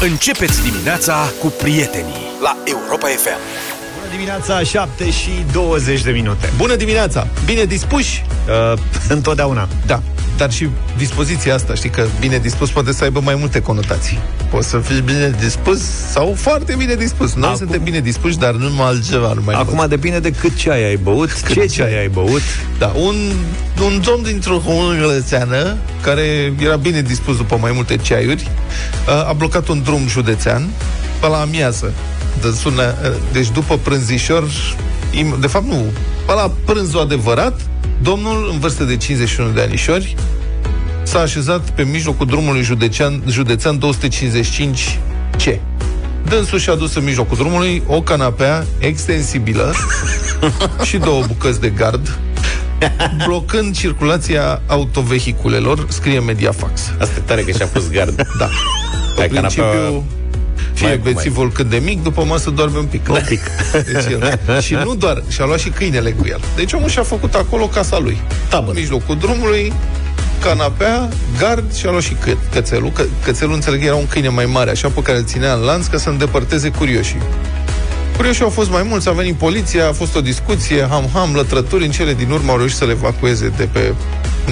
[0.00, 3.38] Începeți dimineața cu prietenii la Europa FM.
[3.98, 6.52] Bună dimineața, 7 și 20 de minute.
[6.56, 7.26] Bună dimineața!
[7.44, 8.24] Bine dispuși?
[8.72, 8.78] Uh,
[9.16, 9.68] întotdeauna.
[9.86, 10.02] Da.
[10.36, 14.18] Dar și dispoziția asta, știi că bine dispus poate să aibă mai multe conotații.
[14.50, 17.34] Poți să fii bine dispus sau foarte bine dispus.
[17.34, 19.32] Noi Acum- suntem bine dispuși, dar nu numai altceva.
[19.32, 19.88] Nu mai Acum mult.
[19.88, 21.66] depinde de cât ceai ai băut, Cât ce ceai.
[21.88, 22.40] ceai ai băut.
[22.78, 23.14] Da, un,
[23.84, 28.50] un domn dintr-o comună gălățeană, care era bine dispus după mai multe ceaiuri,
[29.28, 30.68] a blocat un drum județean
[31.20, 31.92] pe la amiază.
[32.40, 32.94] De sună,
[33.32, 34.44] deci după prânzișor,
[35.12, 35.84] im- de fapt nu,
[36.26, 37.60] pe la prânzul adevărat,
[38.02, 40.14] domnul, în vârstă de 51 de anișori,
[41.02, 45.58] s-a așezat pe mijlocul drumului județean, județean 255C.
[46.28, 49.74] Dânsul și-a dus în mijlocul drumului o canapea extensibilă
[50.88, 52.18] și două bucăți de gard,
[53.26, 56.80] blocând circulația autovehiculelor, scrie Mediafax.
[57.00, 58.14] Asta e tare că și-a pus gard.
[58.38, 58.48] Da.
[59.16, 60.02] În Ai principiu, canapea-
[60.76, 63.08] fie Mai- bețivul cât de mic, după masă doarme un pic.
[63.10, 63.40] Un pic.
[63.92, 64.60] Deci el.
[64.60, 66.40] și nu doar, și-a luat și câinele cu el.
[66.56, 68.18] Deci omul și-a făcut acolo casa lui.
[68.48, 68.70] Tabără.
[68.70, 69.72] În mijlocul drumului,
[70.40, 72.90] canapea, gard și a luat și că, cățelul.
[72.90, 75.86] Că, cățelul, înțeleg, era un câine mai mare, așa, pe care îl ținea în lanț
[75.86, 77.22] ca să îndepărteze curioșii.
[78.16, 81.90] Curioșii au fost mai mulți, a venit poliția, a fost o discuție, ham-ham, lătrături, în
[81.90, 83.94] cele din urmă au reușit să le evacueze de pe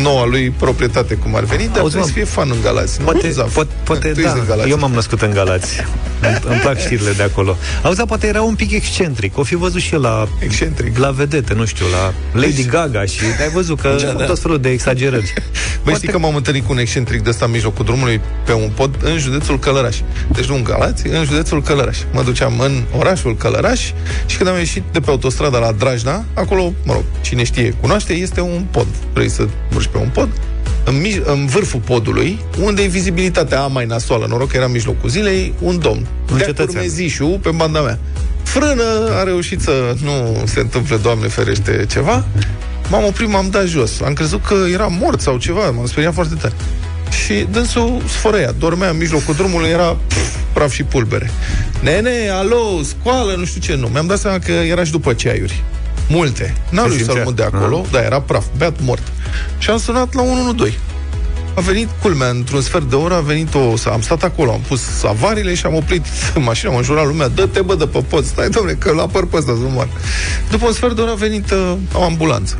[0.01, 2.99] noua lui proprietate cum ar veni, dar Auzi, trebuie mă, să fie fan în Galați.
[2.99, 3.05] nu?
[3.05, 3.55] Poate, Zaf.
[3.55, 4.33] poate, poate Tu ești da.
[4.33, 4.69] din Galați.
[4.69, 5.77] Eu m-am născut în Galați.
[6.21, 7.57] Îmi, îmi plac știrile de acolo.
[7.83, 9.39] Auzi, dar poate era un pic excentric.
[9.39, 10.99] O fi văzut și el la, Excentric.
[10.99, 14.25] la vedete, nu știu, la Lady Gaga și ai văzut că Da, da, da.
[14.25, 15.33] tot felul de exagerări.
[15.85, 18.71] Băi, știi că m-am întâlnit cu un excentric de ăsta în mijlocul drumului pe un
[18.75, 19.97] pod în județul Călăraș.
[20.33, 21.99] Deci nu în Galați, în județul Călăraș.
[22.13, 23.53] Mă duceam în orașul Călăraș
[24.27, 28.13] și când am ieșit de pe autostrada la Drajna, acolo, mă rog, cine știe, cunoaște,
[28.13, 28.87] este un pod.
[29.13, 30.29] Vrei să urci pe un pod?
[30.85, 34.73] În, mij- în vârful podului, unde e vizibilitatea a mai nasoală, noroc că era în
[34.73, 36.07] mijlocul zilei, un domn.
[36.31, 36.77] Un de cetățean.
[36.77, 37.99] Urmezișu, pe banda mea.
[38.43, 38.85] Frână,
[39.19, 42.25] a reușit să nu se întâmple, Doamne ferește, ceva.
[42.91, 44.01] M-am oprit, m-am dat jos.
[44.01, 46.55] Am crezut că era mort sau ceva, m-am speriat foarte tare.
[47.25, 51.31] Și dânsul sfărăia, dormea în mijlocul drumului, era pf, praf și pulbere.
[51.81, 53.87] Nene, alo, scoală, nu știu ce, nu.
[53.87, 55.63] Mi-am dat seama că era și după ceaiuri.
[56.09, 56.55] Multe.
[56.71, 57.25] N-am Se reușit să-l simțea.
[57.25, 59.03] mut de acolo, dar era praf, beat mort.
[59.59, 60.79] Și am sunat la 112.
[61.55, 63.75] A venit, culmea, într-un sfert de oră a venit o...
[63.91, 66.05] Am stat acolo, am pus avarile și am oprit
[66.49, 69.37] mașina, am înjurat lumea, dă-te bă de pe pod, stai domnule, că la păr pe
[69.37, 69.89] ăsta, să moar.
[70.51, 72.59] După un sfert de oră a venit uh, o ambulanță.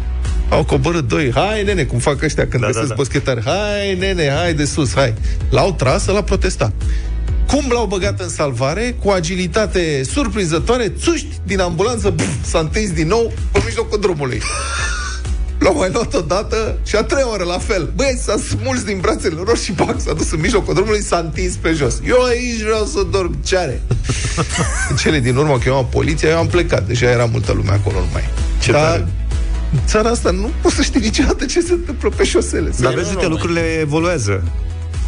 [0.49, 2.95] Au coborât doi, hai nene, cum fac ăștia când Da, da, da, găsesc da.
[2.95, 5.15] da, boschetari, hai nene, hai de sus, hai.
[5.51, 6.73] L-au tras, l-a protestat.
[7.55, 8.97] Cum l-au băgat în salvare?
[9.03, 14.43] Cu agilitate surprinzătoare, țuști din ambulanță, pf, s-a întins din nou pe mijlocul drumului.
[15.59, 17.93] L-au mai luat odată și a treia oră la fel.
[17.95, 21.55] Băi, s-a smuls din brațele lor și pac, s-a dus în mijlocul drumului, s-a întins
[21.55, 22.01] pe jos.
[22.07, 23.83] Eu aici vreau să dorm, ce are?
[24.91, 26.87] în cele din urmă, că eu am poliția, eu am plecat.
[26.87, 28.29] Deja era multă lume acolo numai.
[28.63, 29.07] Ce Dar tare.
[29.73, 32.71] în țara asta nu poți să știi niciodată ce se întâmplă pe șosele.
[32.81, 34.43] Dar Să- vezi, uite, lucrurile evoluează.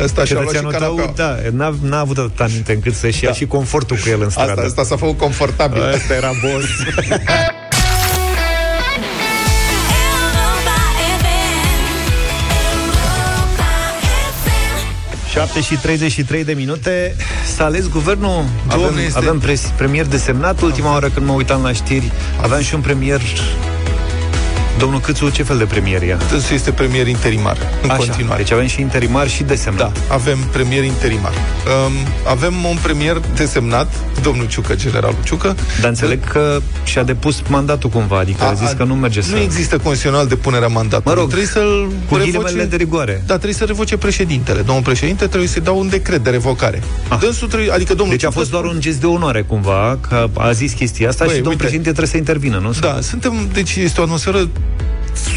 [0.00, 1.12] Ăsta și-a luat și Cetățeanul tău, canapeaua.
[1.16, 3.36] da, n-a, n-a avut atâta minte încât să-și ia Da.
[3.36, 4.50] și confortul cu el în stradă.
[4.50, 5.82] Asta, asta s-a făcut confortabil.
[5.82, 6.66] Asta era boss.
[10.16, 10.76] Europa
[11.20, 11.26] FM.
[12.72, 13.28] Europa
[14.44, 15.30] FM.
[15.32, 17.16] 7 și 33 de minute
[17.56, 21.62] S-a ales guvernul Doamne, Avem, este- avem pres, premier desemnat Ultima oară când mă uitam
[21.62, 23.20] la știri Aveam și un premier
[24.78, 26.16] Domnul Câțu, ce fel de premier e?
[26.30, 28.42] Dânsul este premier interimar, în Așa, continuare.
[28.42, 31.32] Deci avem și interimar și Da, desemnat avem premier interimar.
[31.32, 31.92] Um,
[32.28, 33.92] avem un premier desemnat,
[34.22, 35.56] domnul Ciucă, generalul Ciucă.
[35.80, 39.34] Dar înțeleg că și-a depus mandatul cumva Adică a, zis că nu merge să...
[39.34, 41.14] Nu există constituțional depunerea mandatului.
[41.14, 44.60] Mă rog, trebuie să-l Cu revoce- ghilimele de rigoare Da, trebuie să revoce președintele.
[44.62, 46.82] Domnul președinte trebuie să-i dau un decret de revocare.
[47.08, 47.18] Ah.
[47.20, 49.98] Dânsul trebuie, adică domnul Deci a Ciucă fost doar spune- un gest de onoare cumva
[50.08, 51.62] Că a zis chestia asta Băi, și domnul uite.
[51.62, 52.72] președinte trebuie să intervină, nu?
[52.80, 54.48] Da, suntem, deci este o atmosferă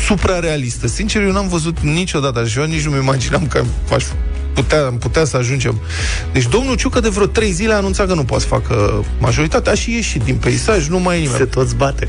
[0.06, 0.88] suprarealistă.
[0.88, 3.64] Sincer, eu n-am văzut niciodată așa, nici nu-mi imaginam că
[3.94, 4.04] aș
[4.54, 5.82] putea, am putea să ajungem.
[6.32, 9.72] Deci domnul Ciucă de vreo trei zile a anunțat că nu poate să facă majoritatea,
[9.72, 11.38] a și ieșit din peisaj, nu mai e nimeni.
[11.38, 12.08] Se toți bate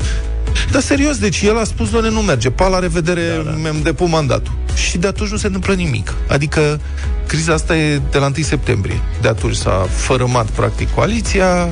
[0.71, 3.55] Dar serios, deci el a spus, doamne, nu merge, pa, la revedere, da, da.
[3.61, 4.53] mi-am depus mandatul.
[4.75, 6.13] Și de atunci nu se întâmplă nimic.
[6.27, 6.79] Adică
[7.27, 9.01] criza asta e de la 1 septembrie.
[9.21, 11.69] De atunci s-a fărâmat, practic, coaliția,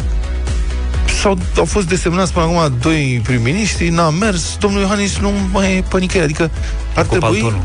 [1.21, 5.83] sau au fost desemnați până acum doi prim-ministri, n-a mers, domnul Iohannis nu mai e
[5.89, 6.29] pe nicăieri.
[6.29, 6.49] Adică
[6.95, 7.39] ar Cu trebui...
[7.39, 7.63] paltonul.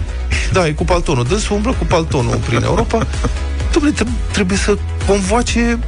[0.52, 1.24] Da, e cu paltonul.
[1.24, 3.06] Dânsul umblă cu paltonul prin Europa.
[3.72, 5.78] Domnule, tre- trebuie să convoace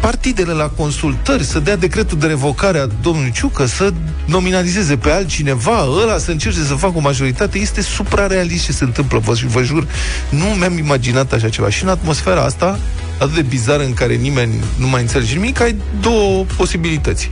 [0.00, 3.92] partidele la consultări, să dea decretul de revocare a domnului Ciucă, să
[4.24, 9.18] nominalizeze pe altcineva, ăla să încerce să facă o majoritate, este suprarealist ce se întâmplă,
[9.18, 9.86] vă, vă jur.
[10.28, 11.70] Nu mi-am imaginat așa ceva.
[11.70, 12.78] Și în atmosfera asta,
[13.18, 17.30] atât de bizară în care nimeni nu mai înțelege nimic, ai două posibilități.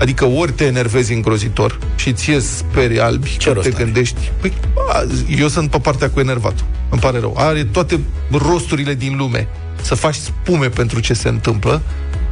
[0.00, 3.84] Adică ori te enervezi îngrozitor și ți ies sperii albi Ce când rost te are?
[3.84, 4.30] gândești.
[4.40, 4.52] Păi,
[4.92, 5.04] a,
[5.38, 6.64] eu sunt pe partea cu enervatul.
[6.90, 7.34] Îmi pare rău.
[7.38, 9.48] Are toate rosturile din lume
[9.82, 11.82] să faci spume pentru ce se întâmplă,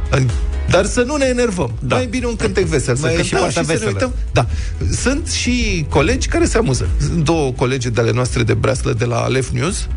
[0.09, 0.29] în-
[0.69, 1.71] dar să nu ne enervăm.
[1.79, 1.95] Da.
[1.95, 3.91] Mai bine un cântec vesel, să Mai e cântăm și partea și să ne veselă.
[3.91, 4.13] uităm.
[4.31, 4.45] Da.
[4.95, 6.87] Sunt și colegi care se amuză.
[6.99, 9.87] Sunt două colege de ale noastre de breaslă de la Alef News,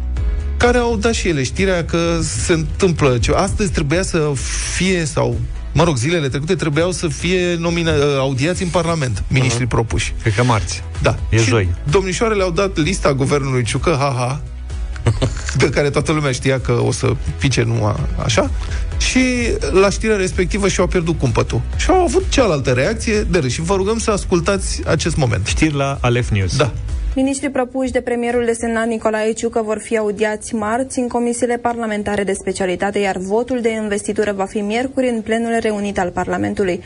[0.58, 3.37] care au dat și ele știrea că se întâmplă ceva.
[3.38, 4.32] Astăzi trebuia să
[4.75, 5.38] fie, sau,
[5.72, 9.69] mă rog, zilele trecute trebuiau să fie nomina, audiați în Parlament, miniștrii uh-huh.
[9.69, 10.14] propuși.
[10.22, 10.82] Cred că marți.
[11.02, 11.16] Da.
[11.31, 11.69] E și joi.
[11.90, 14.40] domnișoarele au dat lista guvernului Ciucă, ha-ha,
[15.58, 18.50] de care toată lumea știa că o să pice nu a, așa,
[18.99, 19.20] și
[19.81, 21.61] la știrea respectivă și-au pierdut cumpătul.
[21.76, 23.52] Și au avut cealaltă reacție de râs.
[23.52, 25.46] Și vă rugăm să ascultați acest moment.
[25.46, 26.56] Știri la Alef News.
[26.56, 26.72] Da.
[27.14, 32.32] Ministrii propuși de premierul desemnat Nicolae Ciucă vor fi audiați marți în comisiile parlamentare de
[32.32, 36.82] specialitate, iar votul de investitură va fi miercuri în plenul reunit al Parlamentului.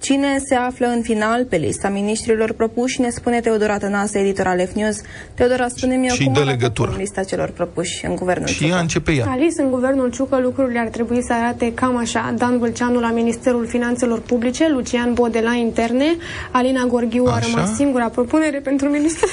[0.00, 4.66] Cine se află în final pe lista ministrilor propuși, ne spune Teodora Tănase, editor al
[4.66, 4.96] F-News.
[5.34, 6.88] Teodora, spune-mi Și cum dă arată legătura.
[6.88, 8.70] acum lista celor propuși în guvernul Și Ciucă.
[8.72, 9.26] ea începe ea.
[9.30, 12.34] Alice, în guvernul Ciucă, lucrurile ar trebui să arate cam așa.
[12.38, 16.16] Dan Vâlceanu la Ministerul Finanțelor Publice, Lucian Bode la Interne,
[16.50, 17.48] Alina Gorghiu a Așa.
[17.54, 19.28] rămas singura propunere pentru minister...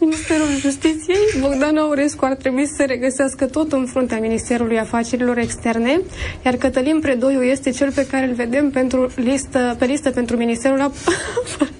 [0.00, 1.16] Ministerul Justiției.
[1.40, 6.00] Bogdan Aurescu ar trebui să se regăsească tot în fruntea Ministerului Afacerilor Externe,
[6.44, 10.90] iar Cătălin Predoiu este cel pe care îl vedem pentru listă, pe listă pentru Ministerul
[10.90, 11.06] Ap-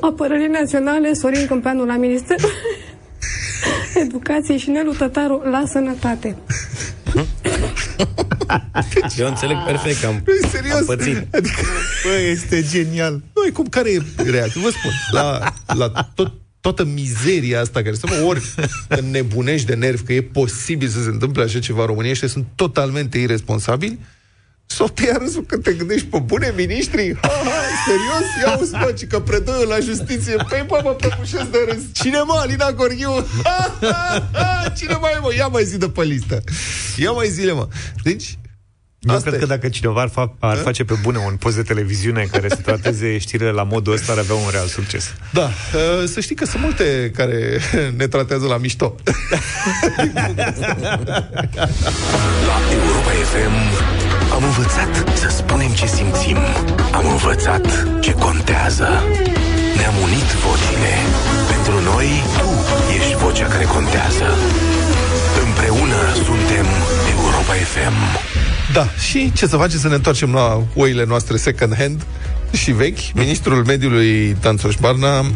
[0.00, 2.50] Apărării Naționale, Sorin Câmpeanu la Ministerul
[4.04, 6.36] Educației și Nelu Tătaru la Sănătate.
[9.18, 10.78] Eu înțeleg perfect că am, Păi, Serios?
[10.78, 11.34] am pățit.
[11.34, 11.62] Adică,
[12.04, 13.22] bă, este genial.
[13.34, 14.60] Noi, cum, care e reacția?
[14.60, 18.42] Vă spun, la, la tot, toată mizeria asta care se mă, ori
[18.88, 22.46] înnebunești de nervi că e posibil să se întâmple așa ceva în România și sunt
[22.54, 23.98] totalmente irresponsabili,
[24.70, 27.16] sau te ia râsul când te gândești pe bune ministri?
[27.20, 27.50] Ha, ha,
[27.86, 28.26] serios?
[28.44, 30.34] Ia uzi, mă, ci că predă la justiție.
[30.48, 31.82] Păi, bă, mă prăbușesc de râs.
[31.92, 32.34] Cine, mă?
[32.38, 33.26] Alina Gorghiu?
[33.44, 35.34] Ha, ha, ha, cine mai e, mă?
[35.36, 36.42] Ia mai zi de pe listă.
[36.96, 37.68] Ia mai zile, mă.
[38.02, 38.38] Deci,
[38.98, 39.44] Eu Asta cred e.
[39.44, 42.56] că dacă cineva ar, fa- ar face pe bune un post de televiziune care să
[42.56, 45.12] trateze știrile la modul ăsta, ar avea un real succes.
[45.32, 45.42] Da,
[45.74, 47.60] uh, să știi că sunt multe care
[47.96, 48.94] ne tratează la mișto.
[52.46, 53.96] La Europa FM
[54.36, 56.36] am învățat să spunem ce simțim.
[56.92, 57.66] Am învățat
[58.00, 58.88] ce contează.
[59.76, 60.92] Ne-am unit vocile.
[61.52, 62.08] Pentru noi,
[62.38, 62.48] tu
[62.96, 64.28] ești vocea care contează.
[65.46, 66.66] Împreună suntem
[67.14, 67.96] Europa FM.
[68.72, 72.02] Da, și ce să facem să ne întoarcem la oile noastre second hand
[72.52, 72.98] și vechi.
[73.14, 75.26] Ministrul mediului Tanțoș Barna uh,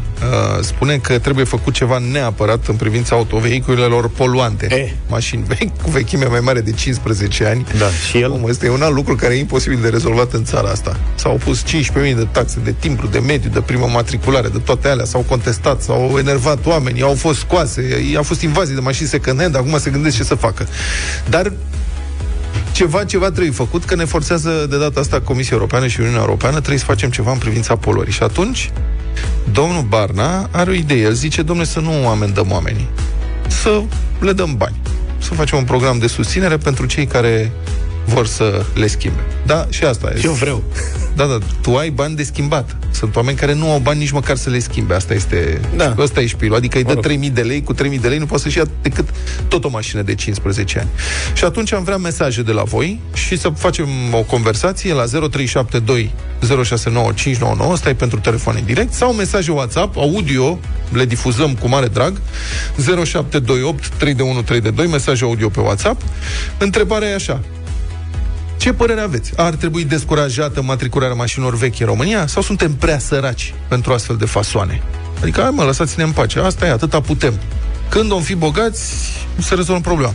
[0.60, 4.66] spune că trebuie făcut ceva neapărat în privința autovehiculelor poluante.
[4.70, 4.92] Eh.
[5.08, 7.66] Mașini vechi cu vechime mai mare de 15 ani.
[7.78, 8.30] Da, și el?
[8.30, 10.96] Om, Ăsta e un alt lucru care e imposibil de rezolvat în țara asta.
[11.14, 15.04] S-au pus 15.000 de taxe de timbru, de mediu, de primă matriculare, de toate alea.
[15.04, 19.56] S-au contestat, s-au enervat oamenii, au fost scoase, a fost invazii de mașini second hand,
[19.56, 20.66] acum se gândesc ce să facă.
[21.28, 21.52] Dar
[22.72, 26.56] ceva, ceva trebuie făcut, că ne forțează de data asta Comisia Europeană și Uniunea Europeană,
[26.56, 28.12] trebuie să facem ceva în privința poluării.
[28.12, 28.70] Și atunci,
[29.52, 30.98] domnul Barna are o idee.
[30.98, 32.88] El zice, domnule, să nu amendăm oamenii,
[33.46, 33.82] să
[34.20, 34.80] le dăm bani.
[35.18, 37.52] Să facem un program de susținere pentru cei care
[38.04, 39.20] vor să le schimbe.
[39.46, 40.20] Da, și asta e.
[40.24, 40.62] Eu vreau.
[41.16, 42.76] Da, da, tu ai bani de schimbat.
[42.92, 44.94] Sunt oameni care nu au bani nici măcar să le schimbe.
[44.94, 45.94] Asta este, Da.
[45.98, 46.56] asta e șpilul.
[46.56, 47.02] Adică îi dă Mă rog.
[47.02, 49.08] 3000 de lei, cu 3000 de lei nu poți să-și ia decât
[49.48, 50.88] tot o mașină de 15 ani.
[51.34, 56.10] Și atunci am vrea mesaje de la voi și să facem o conversație la 0372
[56.40, 60.58] 069599, stai pentru telefon în direct, sau mesaje WhatsApp, audio,
[60.92, 62.20] le difuzăm cu mare drag,
[62.76, 66.02] 0728 3132, mesaje audio pe WhatsApp.
[66.58, 67.40] Întrebarea e așa,
[68.62, 69.32] ce părere aveți?
[69.36, 74.24] Ar trebui descurajată matricularea mașinilor vechi în România sau suntem prea săraci pentru astfel de
[74.24, 74.82] fasoane?
[75.22, 76.38] Adică, hai mă, lăsați-ne în pace.
[76.38, 77.34] Asta e, atâta putem.
[77.88, 78.94] Când vom fi bogați,
[79.38, 80.14] se rezolvă problema.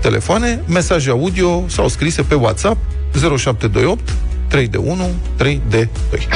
[0.00, 2.76] telefoane, mesaje audio sau scrise pe WhatsApp
[3.12, 4.00] 0728
[4.48, 6.28] 3 de 1 3 de 2.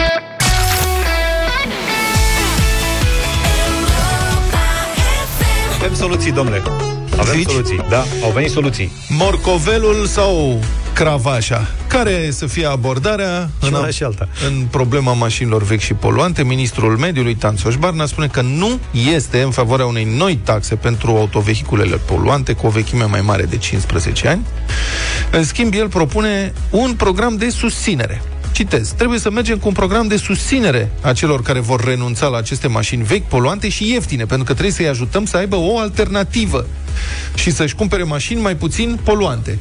[5.78, 6.62] Avem soluții, domnule.
[7.18, 7.48] Avem Zici?
[7.50, 7.84] soluții.
[7.88, 8.92] Da, au venit soluții.
[9.08, 10.58] Morcovelul sau
[10.92, 11.66] Cravașa.
[11.92, 14.28] Care să fie abordarea Și în, una și alta.
[14.48, 16.42] în problema mașinilor vechi și poluante?
[16.44, 18.78] Ministrul Mediului, Tanțoș Barna, spune că nu
[19.14, 23.56] este în favoarea unei noi taxe pentru autovehiculele poluante cu o vechime mai mare de
[23.56, 24.40] 15 ani.
[25.30, 28.22] În schimb, el propune un program de susținere.
[28.52, 32.36] Citez, trebuie să mergem cu un program de susținere a celor care vor renunța la
[32.36, 36.66] aceste mașini vechi, poluante și ieftine, pentru că trebuie să-i ajutăm să aibă o alternativă
[37.34, 39.58] și să-și cumpere mașini mai puțin poluante.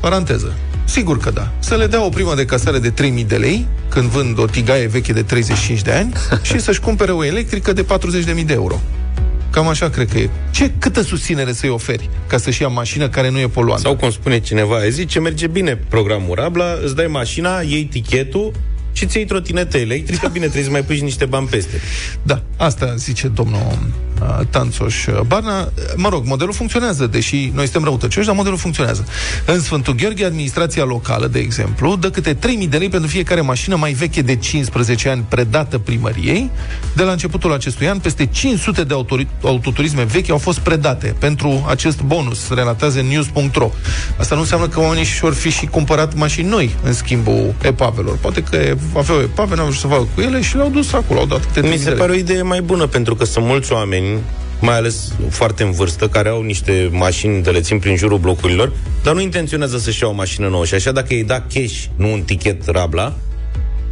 [0.00, 0.54] Paranteză.
[0.86, 1.52] Sigur că da.
[1.58, 4.86] Să le dea o primă de casare de 3000 de lei, când vând o tigaie
[4.86, 6.12] veche de 35 de ani,
[6.48, 8.80] și să-și cumpere o electrică de 40.000 de euro.
[9.50, 10.30] Cam așa cred că e.
[10.50, 13.82] Ce, câtă susținere să-i oferi ca să-și ia mașină care nu e poluantă?
[13.82, 18.52] Sau cum spune cineva, ai zice, merge bine programul Rabla, îți dai mașina, iei tichetul
[18.96, 21.80] și ți iei trotinetă electrică, bine, trebuie să mai pui și niște bani peste.
[22.22, 23.78] Da, asta zice domnul
[24.22, 25.72] uh, Tanțoș uh, Barna.
[25.96, 29.06] Mă rog, modelul funcționează, deși noi suntem răutăcioși, dar modelul funcționează.
[29.44, 33.76] În Sfântul Gheorghe, administrația locală, de exemplu, dă câte 3.000 de lei pentru fiecare mașină
[33.76, 36.50] mai veche de 15 ani predată primăriei.
[36.94, 41.66] De la începutul acestui an, peste 500 de autori- autoturisme vechi au fost predate pentru
[41.68, 43.70] acest bonus, relatează news.ro.
[44.18, 48.16] Asta nu înseamnă că oamenii și-or fi și cumpărat mașini noi în schimbul epavelor.
[48.16, 51.26] Poate că aveau epave, n-au vrut să facă cu ele și le-au dus acolo, au
[51.26, 51.98] dat câte Mi 3.000 se de lei.
[51.98, 54.18] pare o idee mai bună, pentru că sunt mulți oameni,
[54.60, 58.72] mai ales foarte în vârstă, care au niște mașini de le țin prin jurul blocurilor,
[59.02, 60.64] dar nu intenționează să-și ia o mașină nouă.
[60.64, 63.14] Și așa, dacă îi da cash, nu un tichet rabla,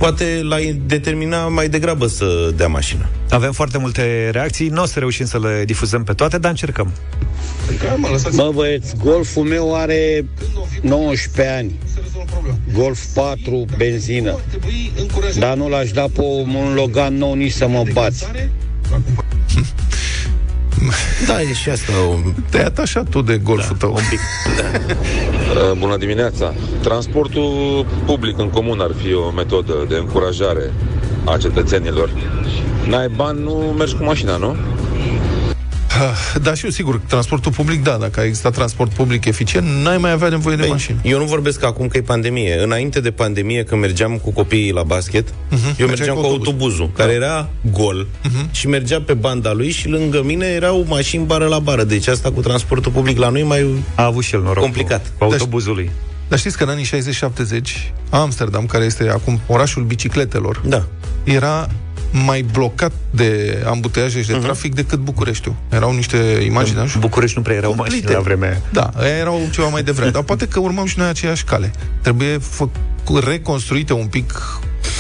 [0.05, 3.09] poate l-ai determina mai degrabă să dea mașină.
[3.31, 6.93] Avem foarte multe reacții, nu o să reușim să le difuzăm pe toate, dar încercăm.
[8.35, 10.27] Bă, băieți, golful meu are
[10.83, 11.79] 19 ani.
[12.73, 14.39] Golf 4, benzină.
[15.39, 18.27] Dar nu l-aș da pe un Logan nou nici să mă bați.
[21.29, 22.15] Da, e și asta o...
[22.51, 23.93] Te-ai atașat tu de golful tău.
[23.93, 24.21] un pic.
[24.21, 26.55] Uh, Bună dimineața!
[26.83, 30.73] Transportul public în comun ar fi o metodă de încurajare
[31.25, 32.11] a cetățenilor.
[32.89, 34.57] N-ai bani, nu mergi cu mașina, nu?
[36.43, 40.11] Da, și eu, sigur, transportul public, da, dacă a existat transport public eficient, n-ai mai
[40.11, 40.99] avea nevoie de Păi, mașină.
[41.03, 42.63] Eu nu vorbesc acum că e pandemie.
[42.63, 45.53] Înainte de pandemie, când mergeam cu copiii la basket, uh-huh.
[45.53, 46.47] eu Mergeai mergeam cu cu autobuz.
[46.47, 48.51] autobuzul, care era gol uh-huh.
[48.51, 51.85] și mergea pe banda lui și lângă mine erau mașini bară la bară.
[51.85, 53.67] Deci asta cu transportul public la noi mai...
[53.95, 55.01] A avut și el noroc Complicat.
[55.07, 55.91] cu, cu autobuzul lui.
[56.29, 60.85] Dar știți că în anii 60-70, Amsterdam, care este acum orașul bicicletelor, Da.
[61.25, 61.69] era
[62.25, 65.55] mai blocat de ambuteiaje și de trafic decât Bucureștiul.
[65.71, 68.17] Erau niște imagini, nu știu, București nu prea erau mașini cumplite.
[68.17, 68.61] la vremea aia.
[68.73, 70.11] Da, aia erau ceva mai devreme.
[70.11, 71.71] Dar poate că urmăm și noi aceeași cale.
[72.03, 74.33] Trebuie fă- reconstruite un pic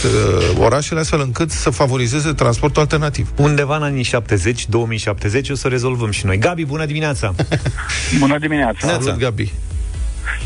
[0.04, 3.28] uh, orașele astfel încât să favorizeze transportul alternativ.
[3.36, 6.38] Undeva în anii 70, 2070, o să rezolvăm și noi.
[6.38, 7.34] Gabi, bună dimineața!
[8.18, 8.88] Bună dimineața!
[8.88, 9.52] Salut, Gabi!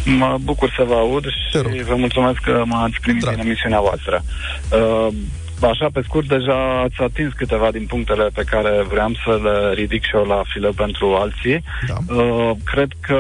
[0.05, 1.73] Mă bucur să vă aud Te rog.
[1.73, 3.35] și vă mulțumesc că m-ați primit Drag.
[3.35, 4.25] în emisiunea voastră.
[4.71, 5.15] Uh,
[5.63, 10.03] Așa, pe scurt, deja ați atins câteva din punctele pe care vreau să le ridic
[10.05, 11.63] și eu la filă pentru alții.
[11.87, 12.15] Da.
[12.15, 13.19] Uh, cred că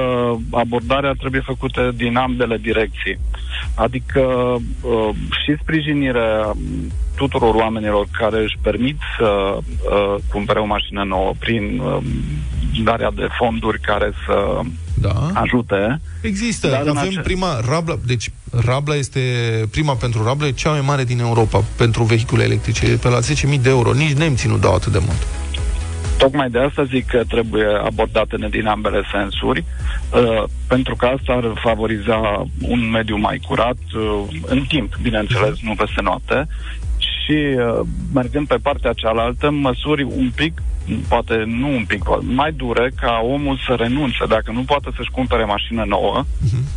[0.50, 3.18] abordarea trebuie făcută din ambele direcții.
[3.74, 5.08] Adică uh,
[5.44, 6.52] și sprijinirea
[7.16, 11.96] tuturor oamenilor care își permit să uh, cumpere o mașină nouă prin uh,
[12.84, 14.60] darea de fonduri care să
[15.00, 15.30] Da.
[15.34, 16.00] ajute.
[16.22, 19.20] Există, Dar în avem ace- prima Rabla, deci Rabla este
[19.70, 23.18] prima pentru Rabla, e cea mai mare din Europa pentru vehicule electrice, e pe la
[23.20, 23.92] 10.000 de euro.
[23.92, 25.26] Nici nemții nu dau atât de mult.
[26.18, 29.64] Tocmai de asta zic că trebuie abordate din ambele sensuri,
[30.12, 35.74] uh, pentru că asta ar favoriza un mediu mai curat uh, în timp, bineînțeles, nu
[35.74, 36.46] peste noapte.
[36.98, 37.80] Și uh,
[38.14, 40.62] mergând pe partea cealaltă, măsuri un pic,
[41.08, 45.44] poate nu un pic, mai dure ca omul să renunțe, dacă nu poate să-și cumpere
[45.44, 46.24] mașină nouă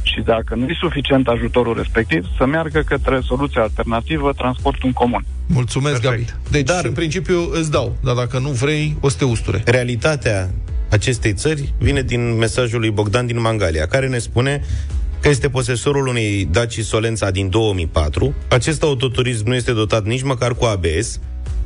[0.01, 5.25] și dacă nu e suficient ajutorul respectiv, să meargă către soluția alternativă, transportul în comun.
[5.48, 6.30] Mulțumesc, Perfect.
[6.30, 6.51] Gabi.
[6.51, 6.86] Deci, Dar- Dar...
[6.86, 9.62] în principiu, îți dau, dar dacă nu vrei, o să te usture.
[9.65, 10.50] Realitatea
[10.89, 14.62] acestei țări vine din mesajul lui Bogdan din Mangalia, care ne spune
[15.22, 18.34] că este posesorul unei Daci Solența din 2004.
[18.50, 21.20] Acest autoturism nu este dotat nici măcar cu ABS.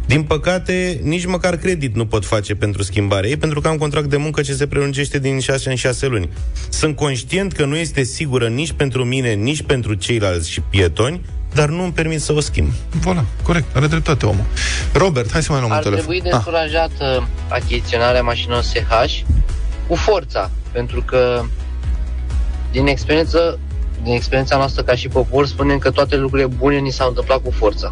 [0.05, 4.09] Din păcate, nici măcar credit nu pot face pentru schimbarea ei, pentru că am contract
[4.09, 6.29] de muncă ce se prelungește din 6 în 6 luni.
[6.69, 11.21] Sunt conștient că nu este sigură nici pentru mine, nici pentru ceilalți și pietoni,
[11.53, 12.71] dar nu îmi permit să o schimb.
[12.99, 14.45] Voilà, corect, are dreptate omul.
[14.93, 16.05] Robert, hai să mai luăm Ar un telefon.
[16.05, 19.21] trebui Ah, descurajată achiziționarea mașinilor SH
[19.87, 21.43] cu forța, pentru că
[22.71, 23.59] din experiență
[24.03, 27.51] din experiența noastră ca și popor, spunem că toate lucrurile bune ni s-au întâmplat cu
[27.51, 27.89] forța.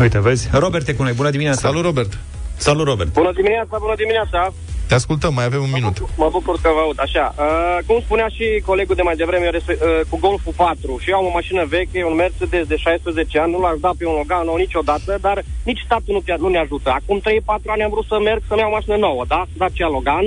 [0.00, 0.48] Uite, vezi?
[0.52, 1.60] Robert e cu noi, bună dimineața!
[1.68, 2.18] Salut, Robert!
[2.56, 3.12] Salut, Robert!
[3.12, 4.52] Bună dimineața, bună dimineața!
[4.88, 5.96] Te ascultăm, mai avem un minut.
[6.16, 6.98] Mă bucur că vă aud.
[7.06, 10.98] Așa, uh, cum spunea și colegul de mai devreme, eu respe- uh, cu Golful 4
[11.02, 14.06] și eu am o mașină veche, un Mercedes de 16 ani, nu l-aș da pe
[14.06, 16.88] un Logan nou niciodată, dar nici statul nu, te- nu ne ajută.
[16.90, 19.40] Acum 3-4 ani am vrut să merg să-mi iau o mașină nouă, da?
[19.60, 20.26] Dacia Logan,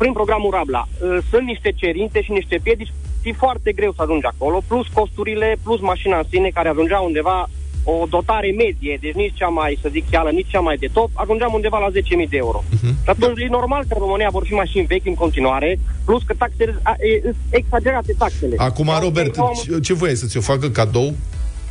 [0.00, 0.82] prin programul Rabla.
[0.88, 2.92] Uh, sunt niște cerințe și niște piedici,
[3.28, 7.48] e foarte greu să ajungi acolo, plus costurile, plus mașina în sine, care ajungea undeva
[7.92, 11.10] o dotare medie, deci nici cea mai, să zic, chială, nici cea mai de top,
[11.14, 12.64] ajungeam undeva la 10.000 de euro.
[12.74, 12.94] Uh-huh.
[13.04, 16.34] Și atunci e normal că în România vor fi mașini vechi în continuare, plus că
[16.38, 18.54] taxele, a, e, e, exagerate taxele.
[18.58, 21.14] Acum, Robert, Eu am- ce- ce voiai să ți-o facă cadou?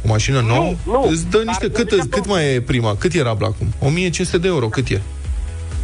[0.06, 0.74] O mașină nouă?
[0.86, 2.96] nu, Îți dă dar niște, să cât, zic cât mai e prima?
[2.96, 3.68] Cât era la acum?
[3.80, 5.02] 1500 de euro, cât e?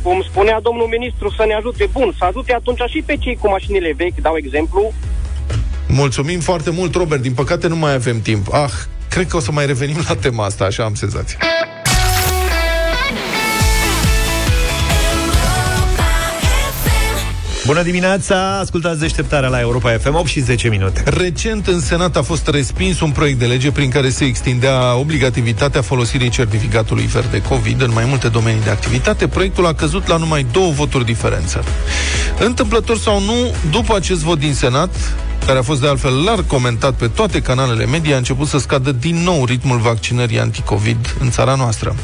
[0.03, 1.89] Cum spunea domnul ministru, să ne ajute.
[1.91, 4.93] Bun, să ajute atunci și pe cei cu mașinile vechi, dau exemplu.
[5.87, 7.21] Mulțumim foarte mult, Robert.
[7.21, 8.53] Din păcate nu mai avem timp.
[8.53, 8.71] Ah,
[9.11, 11.37] cred că o să mai revenim la tema asta, așa am senzația.
[17.65, 21.03] Bună dimineața, ascultați deșteptarea la Europa FM 8 și 10 minute.
[21.05, 25.81] Recent în Senat a fost respins un proiect de lege prin care se extindea obligativitatea
[25.81, 29.27] folosirii certificatului verde COVID în mai multe domenii de activitate.
[29.27, 31.63] Proiectul a căzut la numai două voturi diferență.
[32.39, 34.95] Întâmplător sau nu, după acest vot din Senat,
[35.51, 38.91] care a fost de altfel larg comentat pe toate canalele media, a început să scadă
[38.91, 41.95] din nou ritmul vaccinării anticovid în țara noastră.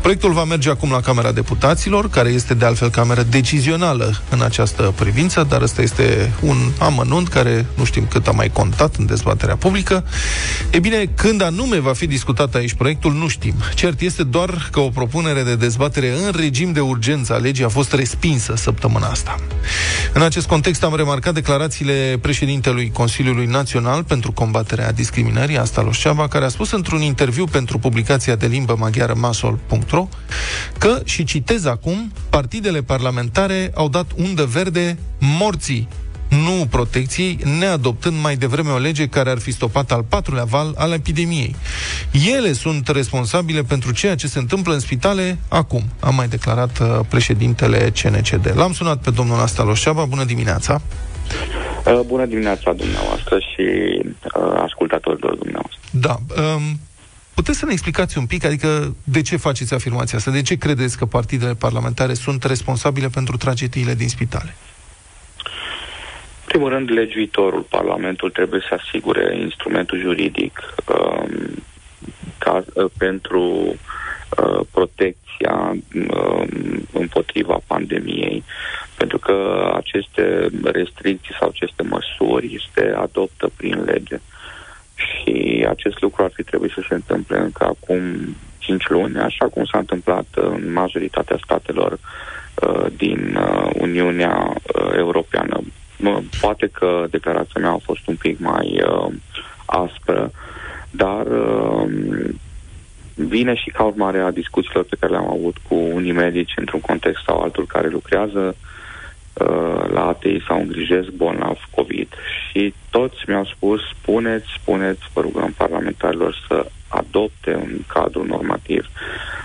[0.00, 4.92] Proiectul va merge acum la Camera Deputaților, care este de altfel cameră decizională în această
[4.96, 9.56] privință, dar ăsta este un amănunt care nu știm cât a mai contat în dezbaterea
[9.56, 10.04] publică.
[10.70, 13.54] E bine, când anume va fi discutat aici proiectul, nu știm.
[13.74, 17.68] Cert este doar că o propunere de dezbatere în regim de urgență a legii a
[17.68, 19.36] fost respinsă săptămâna asta.
[20.12, 26.44] În acest context am remarcat declarațiile președintelui Consiliului Național pentru combaterea discriminării, Asta Loșceava, care
[26.44, 30.08] a spus într-un interviu pentru publicația de limbă maghiară masol.ro
[30.78, 35.88] că, și citez acum, partidele parlamentare au dat undă verde morții
[36.28, 40.92] nu protecției, neadoptând mai devreme o lege care ar fi stopat al patrulea val al
[40.92, 41.56] epidemiei.
[42.34, 47.00] Ele sunt responsabile pentru ceea ce se întâmplă în spitale acum, a mai declarat uh,
[47.08, 48.52] președintele CNCD.
[48.56, 50.80] L-am sunat pe domnul Asta Loșceava, bună dimineața!
[51.92, 55.80] Uh, Bună dimineața dumneavoastră și uh, ascultatorilor dumneavoastră.
[55.90, 56.16] Da.
[56.42, 56.62] Um,
[57.34, 60.30] puteți să ne explicați un pic, adică de ce faceți afirmația asta?
[60.30, 64.54] De ce credeți că partidele parlamentare sunt responsabile pentru tragediile din spitale?
[66.44, 71.62] În primul rând, legiuitorul, Parlamentul, trebuie să asigure instrumentul juridic um,
[72.38, 73.74] ca, uh, pentru uh,
[74.70, 78.44] protecția um, împotriva pandemiei,
[78.96, 84.20] pentru că aceste restricții sau aceste măsuri se adoptă prin lege.
[84.94, 88.00] Și acest lucru ar fi trebuit să se întâmple încă acum
[88.58, 91.92] 5 luni, așa cum s-a întâmplat în majoritatea statelor
[92.62, 95.60] uh, din uh, Uniunea uh, Europeană.
[95.98, 99.12] Mă, Poate că declarația mea a fost un pic mai uh,
[99.66, 100.30] aspră,
[100.90, 101.88] dar uh,
[103.26, 107.22] vine și ca urmare a discuțiilor pe care le-am avut cu unii medici într-un context
[107.26, 108.56] sau altul care lucrează
[109.32, 112.08] uh, la ATI sau îngrijesc bolnav COVID
[112.50, 118.86] și toți mi-au spus, spuneți, spuneți, vă rugăm parlamentarilor să adopte un cadru normativ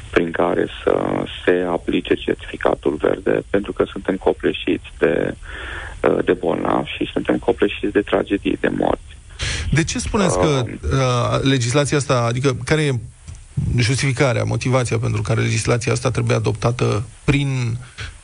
[0.10, 5.36] prin care să se aplice certificatul verde, pentru că suntem copleșiți de,
[6.02, 9.18] uh, de bolnavi și suntem copleșiți de tragedii, de morți.
[9.72, 13.00] De ce spuneți că uh, legislația asta, adică care e
[13.78, 17.78] justificarea, motivația pentru care legislația asta trebuie adoptată prin,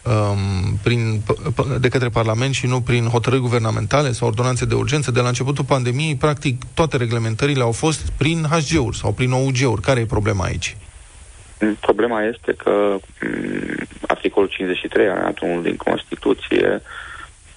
[0.05, 4.75] um, prin, p- p- de către Parlament și nu prin hotărâri guvernamentale sau ordonanțe de
[4.75, 5.11] urgență?
[5.11, 9.81] De la începutul pandemiei, practic, toate reglementările au fost prin HG-uri sau prin OUG-uri.
[9.81, 10.77] Care e problema aici?
[11.79, 16.81] Problema este că m, articolul 53, alineatul 1 din Constituție,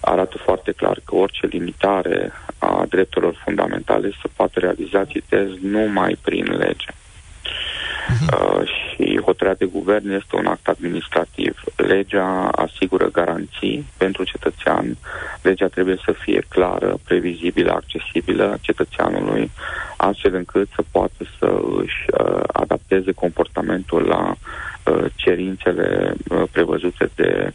[0.00, 6.44] arată foarte clar că orice limitare a drepturilor fundamentale se poate realiza, citez, numai prin
[6.44, 6.86] lege.
[8.30, 11.62] Uh, și hotărârea de guvern este un act administrativ.
[11.76, 14.96] Legea asigură garanții pentru cetățean.
[15.42, 19.50] Legea trebuie să fie clară, previzibilă, accesibilă cetățeanului,
[19.96, 27.52] astfel încât să poată să își uh, adapteze comportamentul la uh, cerințele uh, prevăzute de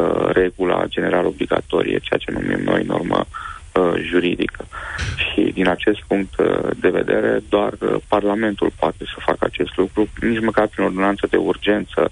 [0.00, 3.49] uh, regula general obligatorie, ceea ce numim noi normă uh,
[4.02, 4.66] juridică.
[5.16, 10.08] Și din acest punct uh, de vedere, doar uh, Parlamentul poate să facă acest lucru.
[10.20, 12.10] Nici măcar prin ordonanță de urgență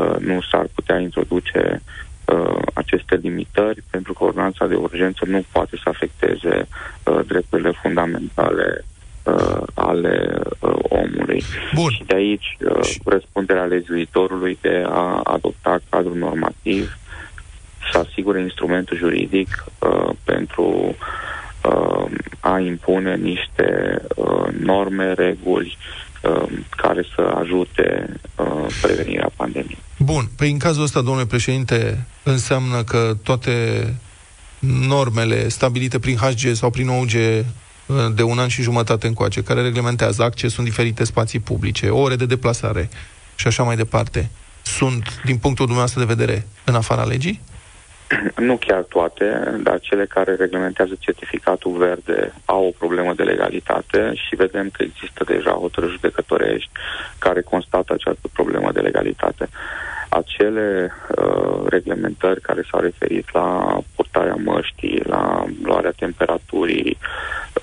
[0.00, 1.82] uh, nu s-ar putea introduce
[2.24, 6.68] uh, aceste limitări, pentru că ordonanța de urgență nu poate să afecteze
[7.04, 8.84] uh, drepturile fundamentale
[9.26, 11.42] uh, ale uh, omului.
[11.74, 11.90] Bun.
[11.90, 16.98] Și de aici uh, răspunderea legiuitorului de a adopta cadrul normativ
[17.92, 20.96] să asigure instrumentul juridic uh, pentru
[21.62, 22.04] uh,
[22.40, 25.76] a impune niște uh, norme, reguli
[26.22, 29.78] uh, care să ajute uh, prevenirea pandemiei.
[29.98, 33.94] Bun, păi în cazul ăsta, domnule președinte, înseamnă că toate
[34.88, 39.62] normele stabilite prin HG sau prin OUG uh, de un an și jumătate încoace, care
[39.62, 42.88] reglementează accesul în diferite spații publice, ore de deplasare
[43.34, 44.30] și așa mai departe,
[44.62, 47.40] sunt, din punctul dumneavoastră de vedere, în afara legii?
[48.48, 54.36] Nu chiar toate, dar cele care reglementează certificatul verde au o problemă de legalitate și
[54.36, 56.70] vedem că există deja hotărâri judecătorești
[57.18, 59.48] care constată această problemă de legalitate.
[60.08, 66.98] Acele uh, reglementări care s-au referit la purtarea măștii, la luarea temperaturii,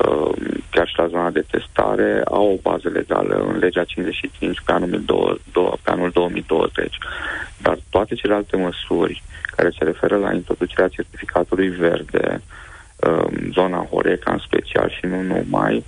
[0.05, 0.35] uh,
[0.69, 5.01] chiar și la zona de testare, au o bază legală în legea 55 pe anul,
[5.05, 5.39] 2000,
[5.83, 6.97] pe anul 2020.
[7.57, 9.23] Dar toate celelalte măsuri
[9.55, 12.41] care se referă la introducerea certificatului verde,
[12.95, 15.83] um, zona Horeca în special și nu numai,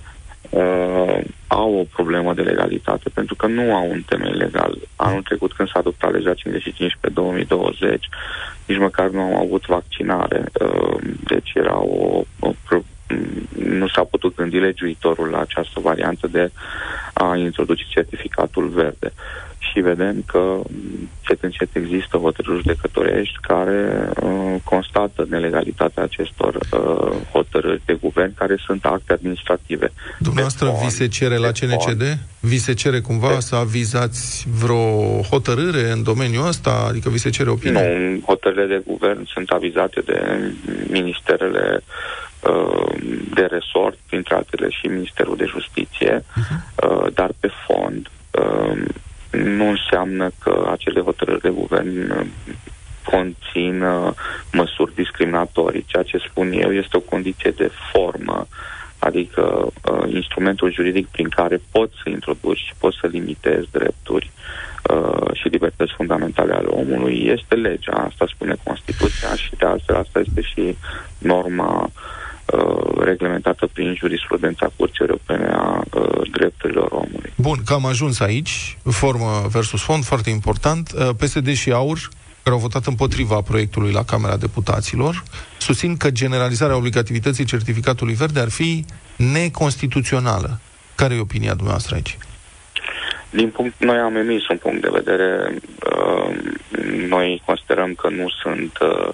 [0.56, 4.78] uh, au o problemă de legalitate, pentru că nu au un temei legal.
[4.96, 8.08] Anul trecut, când s-a adoptat legea 55 pe 2020,
[8.66, 10.44] nici măcar nu au avut vaccinare.
[10.60, 12.84] Uh, deci era o, o pro-
[13.54, 16.50] nu s-a putut gândi legiuitorul la această variantă de
[17.12, 19.12] a introduce certificatul verde.
[19.58, 20.60] Și vedem că
[21.18, 28.56] încet încet există hotărâri judecătorești care uh, constată nelegalitatea acestor uh, hotărâri de guvern care
[28.66, 29.92] sunt acte administrative.
[30.18, 32.18] Dumneavoastră vi se cere la CNCD?
[32.40, 36.86] Vi se cere cumva să avizați vreo hotărâre în domeniul ăsta?
[36.88, 37.72] Adică vi se cere opinie?
[37.72, 40.40] Nu, hotărârile de guvern sunt avizate de
[40.90, 42.25] ministerele uh,
[43.34, 46.24] de resort, printre altele și Ministerul de Justiție,
[46.88, 48.82] uh, dar pe fond uh,
[49.30, 52.26] nu înseamnă că acele hotărâri de guvern uh,
[53.10, 54.12] conțin uh,
[54.52, 55.84] măsuri discriminatorii.
[55.86, 58.46] Ceea ce spun eu este o condiție de formă,
[58.98, 59.42] adică
[59.92, 64.30] uh, instrumentul juridic prin care poți să introduci și poți să limitezi drepturi
[64.90, 67.92] uh, și libertăți fundamentale ale omului este legea.
[67.92, 70.76] Asta spune Constituția și de altfel asta este și
[71.18, 71.90] norma uh,
[72.98, 77.32] reglementată prin jurisprudența Curții Europene a uh, drepturilor omului.
[77.36, 80.92] Bun, că am ajuns aici, formă versus fond, foarte important.
[80.92, 81.98] Uh, PSD și AUR,
[82.42, 85.22] care au votat împotriva proiectului la Camera Deputaților,
[85.58, 88.84] susțin că generalizarea obligativității certificatului verde ar fi
[89.16, 90.60] neconstituțională.
[90.94, 92.18] Care e opinia dumneavoastră aici?
[93.36, 95.54] Din punct, noi am emis un punct de vedere.
[95.96, 96.36] Uh,
[97.08, 99.08] noi considerăm că nu sunt uh,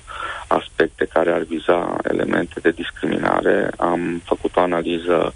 [0.46, 3.70] aspecte care ar viza elemente de discriminare.
[3.76, 5.32] Am făcut o analiză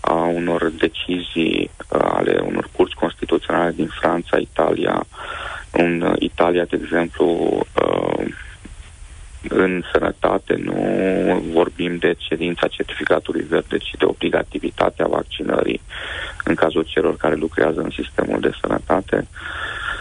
[0.00, 5.06] a unor decizii uh, ale unor curți constituționale din Franța, Italia.
[5.70, 7.66] În uh, Italia, de exemplu, uh,
[9.52, 15.80] în sănătate nu vorbim de cerința certificatului verde, ci de obligativitatea vaccinării
[16.44, 19.26] în cazul celor care lucrează în sistemul de sănătate.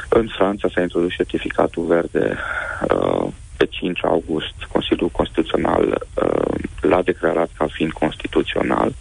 [0.09, 2.37] În Franța s-a introdus certificatul verde
[2.89, 4.53] uh, pe 5 august.
[4.71, 8.93] Consiliul Constituțional uh, l-a declarat ca fiind constituțional.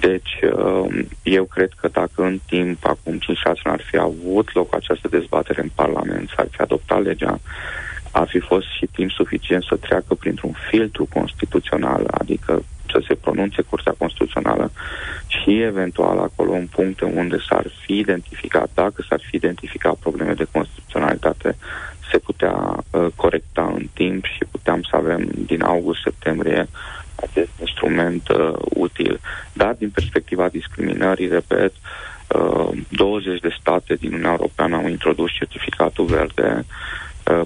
[0.00, 4.74] Deci, uh, eu cred că dacă în timp, acum 5-6 ani, ar fi avut loc
[4.74, 7.40] această dezbatere în Parlament, s-ar fi adoptat legea,
[8.18, 13.62] ar fi fost și timp suficient să treacă printr-un filtru constituțional, adică să se pronunțe
[13.62, 14.70] Curtea Constituțională
[15.26, 20.46] și eventual acolo în puncte unde s-ar fi identificat, dacă s-ar fi identificat probleme de
[20.52, 21.56] constituționalitate,
[22.10, 22.56] se putea
[22.90, 26.68] uh, corecta în timp și puteam să avem din august-septembrie
[27.14, 29.20] acest instrument uh, util.
[29.52, 31.72] Dar din perspectiva discriminării, repet,
[32.28, 36.97] uh, 20 de state din Uniunea Europeană au introdus certificatul verde Uh,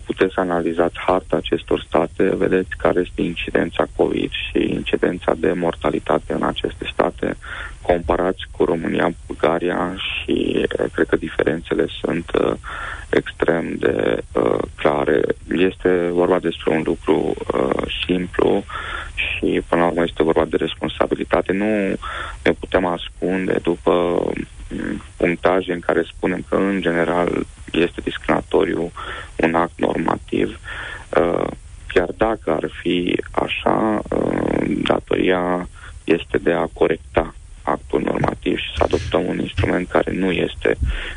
[0.05, 6.33] puteți să analizați harta acestor state, vedeți care este incidența COVID și incidența de mortalitate
[6.33, 7.37] în aceste state,
[7.83, 12.53] comparați cu România, Bulgaria și uh, cred că diferențele sunt uh,
[13.11, 15.21] extrem de uh, clare.
[15.49, 18.65] Este vorba despre un lucru uh, simplu
[19.15, 21.53] și până la urmă este vorba de responsabilitate.
[21.53, 21.99] Nu
[22.43, 23.93] ne putem ascunde după
[24.71, 28.93] mm, punctaje în care spunem că în general este discriminatoriu
[29.37, 30.61] un act normativ.
[31.21, 31.47] Uh,
[31.87, 35.69] chiar dacă ar fi așa, uh, datoria
[36.05, 40.77] este de a corecta actul normativ și să adoptăm un instrument care nu este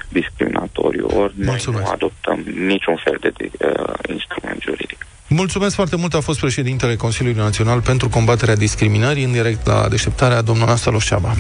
[0.10, 5.06] discriminatoriu, ori noi nu adoptăm niciun fel de uh, instrument juridic.
[5.28, 10.41] Mulțumesc foarte mult, a fost președintele Consiliului Național pentru combaterea discriminării, în direct la deșteptarea
[10.41, 11.36] domnul Asta Ceaba.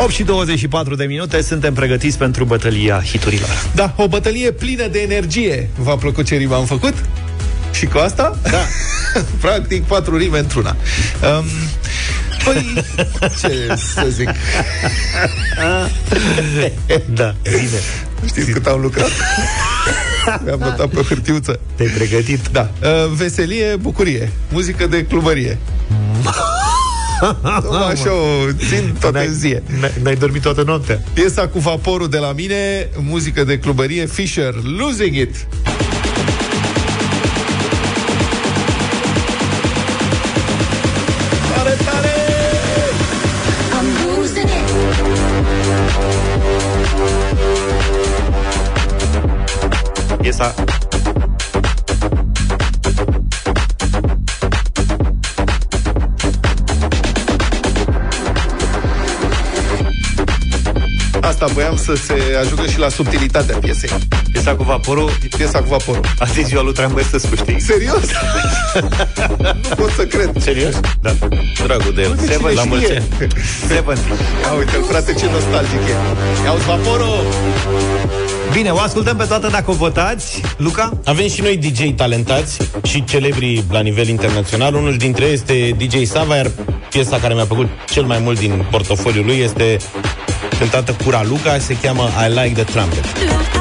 [0.00, 3.48] 8 și 24 de minute, suntem pregătiți pentru bătălia hiturilor.
[3.74, 5.70] Da, o bătălie plină de energie.
[5.76, 6.94] V-a plăcut ce rime am făcut?
[7.72, 8.38] Și cu asta?
[8.42, 8.66] Da.
[9.40, 10.76] Practic, patru rime într-una.
[11.38, 11.44] Um,
[12.44, 12.84] păi,
[13.40, 14.30] ce să zic?
[17.14, 17.80] da, bine.
[18.26, 19.10] Știți cât am lucrat?
[20.44, 21.60] Mi-am notat pe o hârtiuță.
[21.74, 22.48] Te-ai pregătit?
[22.52, 22.70] Da.
[22.82, 24.32] Uh, veselie, bucurie.
[24.48, 25.58] Muzică de clubărie.
[27.62, 29.62] Tocmai așa o țin toată N-ai- zie.
[29.80, 31.02] n-ai- N-ai dormit toată noaptea.
[31.12, 35.46] Piesa cu vaporul de la mine, muzică de clubărie, Fisher, Losing It.
[61.40, 63.90] Asta voiam să se ajungă și la subtilitatea piesei.
[64.32, 66.04] Piesa cu vaporul Piesa cu vaporul.
[66.18, 67.60] Asta e ziua lui Traian Băsescu, știi?
[67.60, 68.02] Serios?
[69.68, 70.30] nu pot să cred.
[70.40, 70.80] Serios?
[71.00, 71.10] Da.
[71.64, 72.10] Dragul de el.
[72.10, 73.02] Uite, cine La mulți știe?
[73.20, 73.32] ani.
[73.68, 73.96] Seven.
[74.42, 75.94] Ia uite-l, frate, ce nostalgic e.
[76.44, 77.24] Ia uzi vaporul!
[78.52, 80.40] Bine, o ascultăm pe toată dacă o votați.
[80.56, 81.00] Luca?
[81.04, 84.74] Avem și noi DJ talentați și celebri la nivel internațional.
[84.74, 86.50] Unul dintre ei este DJ Sava, iar
[86.90, 89.76] piesa care mi-a plăcut cel mai mult din portofoliul lui este
[90.58, 93.57] cântată cu Raluca, se cheamă I Like the Trumpet.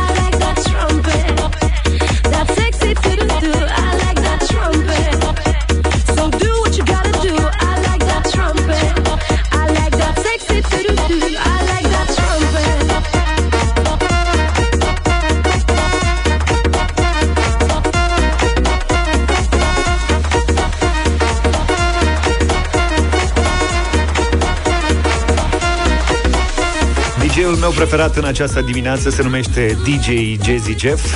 [27.78, 30.08] Preferat în această dimineață se numește DJ
[30.46, 31.14] Jazzy Jeff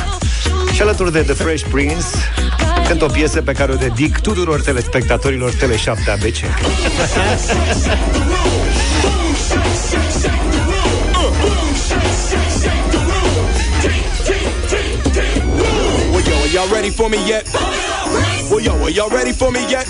[0.73, 2.05] și alături de The Fresh Prince
[2.87, 6.37] cânt o piesă pe care o dedic tuturor telespectatorilor Tele7 ABC.
[16.11, 17.47] Well, yo, are y'all ready for me yet?
[18.49, 19.87] Well, yo, are y'all ready for me yet?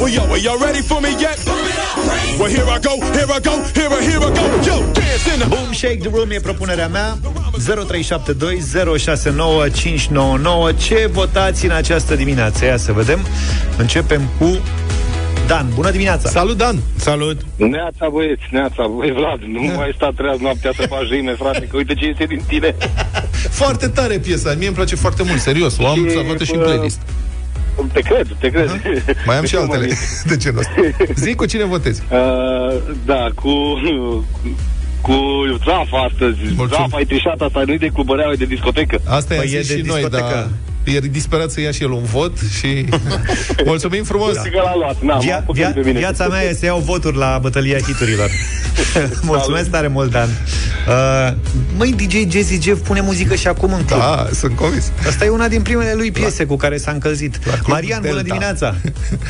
[0.00, 1.38] Well, yo, are y'all ready for me yet?
[2.38, 4.44] Well, here I go, here I go, here I, here I go.
[4.68, 7.18] Yo, dance in the Boom Shake the Room e propunerea mea
[10.72, 12.64] 0372069599 Ce votați în această dimineață?
[12.64, 13.26] Ia să vedem
[13.78, 14.58] Începem cu
[15.46, 16.28] Dan, bună dimineața!
[16.28, 16.78] Salut, Dan!
[16.96, 17.40] Salut!
[17.56, 21.76] Neața băieți, neața, băi Vlad, nu mai sta treaz noaptea să faci rime, frate, că
[21.76, 22.74] uite ce este din tine.
[23.60, 25.78] Foarte tare piesa, mie îmi place foarte mult, serios.
[25.78, 26.86] O am Și, salvată și în bă,
[27.86, 28.08] playlist.
[28.08, 29.16] Te cred, te cred.
[29.26, 29.96] Mai am și Nu mă altele mir.
[30.26, 30.72] de genul ăsta.
[31.14, 32.02] Zic cu cine votezi.
[32.12, 33.52] Uh, da, cu,
[35.00, 35.14] cu
[35.64, 36.38] Zafa astăzi.
[36.56, 36.68] Mulțumim.
[36.88, 39.00] Zafa e trișat, asta nu e de clubăreaua, e de discotecă.
[39.08, 40.50] Asta Păi e e zis de și noi, discotecă.
[40.84, 42.84] Dar e disperat să ia și el un vot și
[43.64, 44.36] mulțumim frumos.
[44.36, 45.98] Că l-a luat, na, m-a Via, apucat via, pe mine.
[45.98, 48.30] viața mea e să iau voturi la bătălia hiturilor.
[49.22, 50.28] Mulțumesc tare mult, Dan.
[50.88, 51.32] Uh,
[51.76, 53.98] măi, DJ Jazzy Jeff pune muzică și acum în club.
[53.98, 54.90] Da, sunt convins.
[55.06, 57.36] Asta e una din primele lui piese cu care s-a încălzit.
[57.36, 58.22] Club Marian, bună Delta.
[58.28, 58.74] dimineața!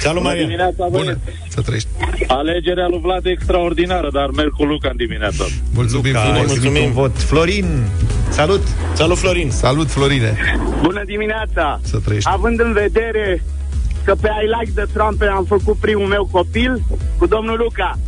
[0.01, 0.43] Salut, Maria!
[0.43, 1.89] dimineața, Bună, să trăiești.
[2.27, 5.45] Alegerea lui Vlad e extraordinară, dar merg cu Luca în dimineața.
[5.45, 5.55] asta.
[5.75, 6.43] Mulțumim Ca ai frumos.
[6.47, 6.85] primit mulțumim.
[6.87, 7.19] un vot.
[7.19, 7.67] Florin,
[8.33, 8.63] salut!
[8.95, 9.51] Salut, Florin!
[9.51, 10.37] Salut, Florine.
[10.83, 11.81] Bună dimineața!
[11.83, 12.29] Să trăiești.
[12.33, 13.43] Având în vedere
[14.05, 16.83] că pe I Like the Trumpet am făcut primul meu copil
[17.19, 17.99] cu domnul Luca.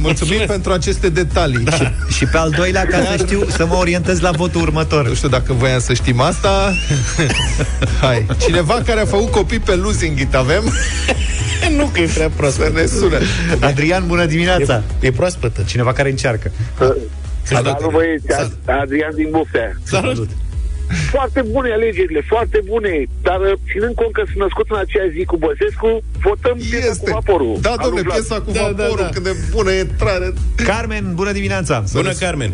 [0.00, 1.64] Mulțumim pentru aceste detalii.
[1.64, 1.92] Da.
[2.08, 5.08] Și pe al doilea, ca să știu, să mă orientez la votul următor.
[5.08, 6.74] Nu știu dacă voiam să știm asta.
[8.00, 8.26] Hai.
[8.38, 10.72] Cineva care a făcut copii pe Losing It avem?
[11.78, 12.56] nu că e prea prost.
[12.56, 13.18] Să ne sună.
[13.60, 14.82] Adrian, bună dimineața!
[15.00, 15.62] E proaspătă.
[15.66, 16.50] Cineva care încearcă.
[17.44, 18.26] Salut băieți,
[18.82, 19.72] Adrian din Buftea.
[19.82, 20.28] Salut!
[21.14, 22.92] Foarte bune alegerile, foarte bune,
[23.26, 25.90] dar uh, ținând cont că sunt născut în aceea zi cu Băsescu,
[26.26, 27.04] votăm piesa Este.
[27.04, 27.52] cu vaporul.
[27.66, 28.16] Da, Al domnule, lui Vlad.
[28.18, 29.14] piesa cu Da, da, vaporul, da.
[29.16, 30.28] cât de bună e trare.
[30.70, 31.74] Carmen, bună dimineața!
[31.98, 32.52] Bună, Carmen!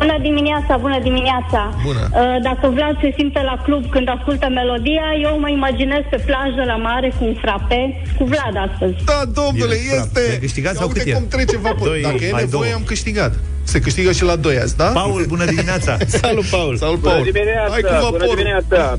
[0.00, 1.60] Bună dimineața, bună dimineața!
[1.88, 2.02] Bună.
[2.12, 6.62] Uh, Dacă Vlad se simte la club când ascultă melodia, eu mă imaginez pe plajă
[6.72, 7.80] la mare cu un frape,
[8.18, 8.96] cu Vlad astăzi.
[9.10, 10.20] Da, domnule, Bine, este.
[10.34, 11.14] ai câștigat Ia sau uite cât e?
[11.18, 11.92] cum trece vaporul.
[11.92, 12.78] Doi, Dacă e mai nevoie, două.
[12.80, 13.32] am câștigat.
[13.72, 14.84] Se câștigă și la 2 azi, da?
[14.84, 15.96] Paul, bună dimineața!
[16.22, 16.76] Salut, Paul!
[16.76, 17.24] Salut, Bună Paul.
[17.32, 18.34] dimineața, Hai cu bună vaporul.
[18.36, 18.98] dimineața!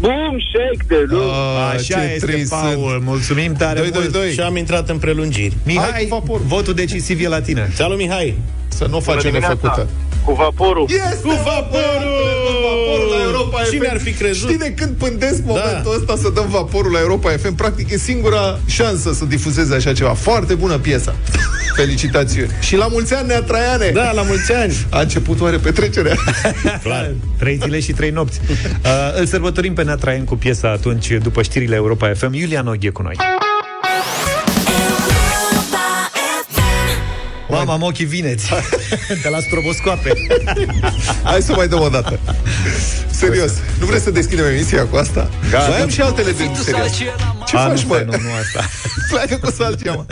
[0.00, 1.30] Boom, shake the room!
[1.30, 2.88] Ah, Așa ce este, trist Paul.
[2.90, 3.04] sunt.
[3.04, 4.10] Mulțumim tare Doi, mult.
[4.12, 4.32] doi, doi.
[4.32, 5.48] Și am intrat în prelungiri.
[5.64, 6.42] Hai Mihai, cu vaporul.
[6.46, 7.70] votul decisiv e la tine.
[7.74, 8.38] Salut, Mihai!
[8.68, 9.54] Să nu o facem dimineața.
[9.62, 9.88] nefăcută.
[10.24, 10.86] Cu vaporul!
[10.88, 12.16] Este Cu vaporul!
[12.62, 13.90] Vaporul la Europa Europa Cine FM.
[13.94, 14.48] ar fi crezut?
[14.48, 15.90] Știi de când pândesc momentul Da.
[16.12, 17.54] ăsta să dăm vaporul la Europa FM?
[17.54, 20.10] Practic e singura șansă să difuzeze așa ceva.
[20.14, 21.14] Foarte bună piesa.
[21.76, 22.50] Felicitațiuni.
[22.60, 23.90] Și la mulți ani, Nea Traiane.
[23.94, 24.86] Da, la mulți ani.
[24.90, 26.14] A început oare petrecerea?
[26.84, 27.10] Clar.
[27.38, 28.40] Trei zile și trei nopți.
[28.84, 32.32] Uh, îl sărbătorim pe Nea Traian cu piesa atunci, după știrile Europa FM.
[32.32, 33.16] Iulian Oghe cu noi.
[37.48, 38.48] Mama, am ochii vineți
[39.22, 40.12] De la stroboscoape
[41.24, 42.18] Hai să mai dăm o dată.
[43.10, 45.30] Serios, nu vreți să deschidem emisia cu asta?
[45.50, 45.68] Gata.
[45.68, 46.96] Mai am și altele de serios.
[47.46, 47.94] Ce A, faci, nu, mă?
[47.94, 48.68] stai, nu, nu asta
[49.10, 50.04] Pleacă cu salcia, mă.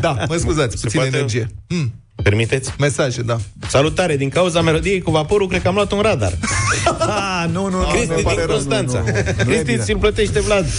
[0.00, 1.16] Da, mă scuzați, puțin poate?
[1.16, 1.46] energie.
[1.68, 1.92] Hmm.
[2.22, 2.72] Permiteți?
[2.78, 3.36] Mesaje, da.
[3.68, 6.32] Salutare, din cauza melodiei cu vaporul, cred că am luat un radar.
[6.98, 8.98] ah, nu, nu, Cristi nu, din pare rău, Constanța.
[8.98, 9.82] nu, nu, nu e Cristi bine.
[9.82, 10.66] ți-l plătește Vlad.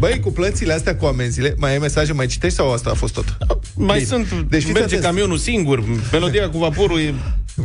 [0.00, 3.14] Băi, cu plățile astea, cu amenziile, mai ai mesaje, mai citești sau asta a fost
[3.14, 3.36] tot?
[3.74, 4.08] Mai Bine.
[4.08, 5.04] sunt, Deci deci fiți merge atenți.
[5.06, 7.14] camionul singur, melodia cu vaporul e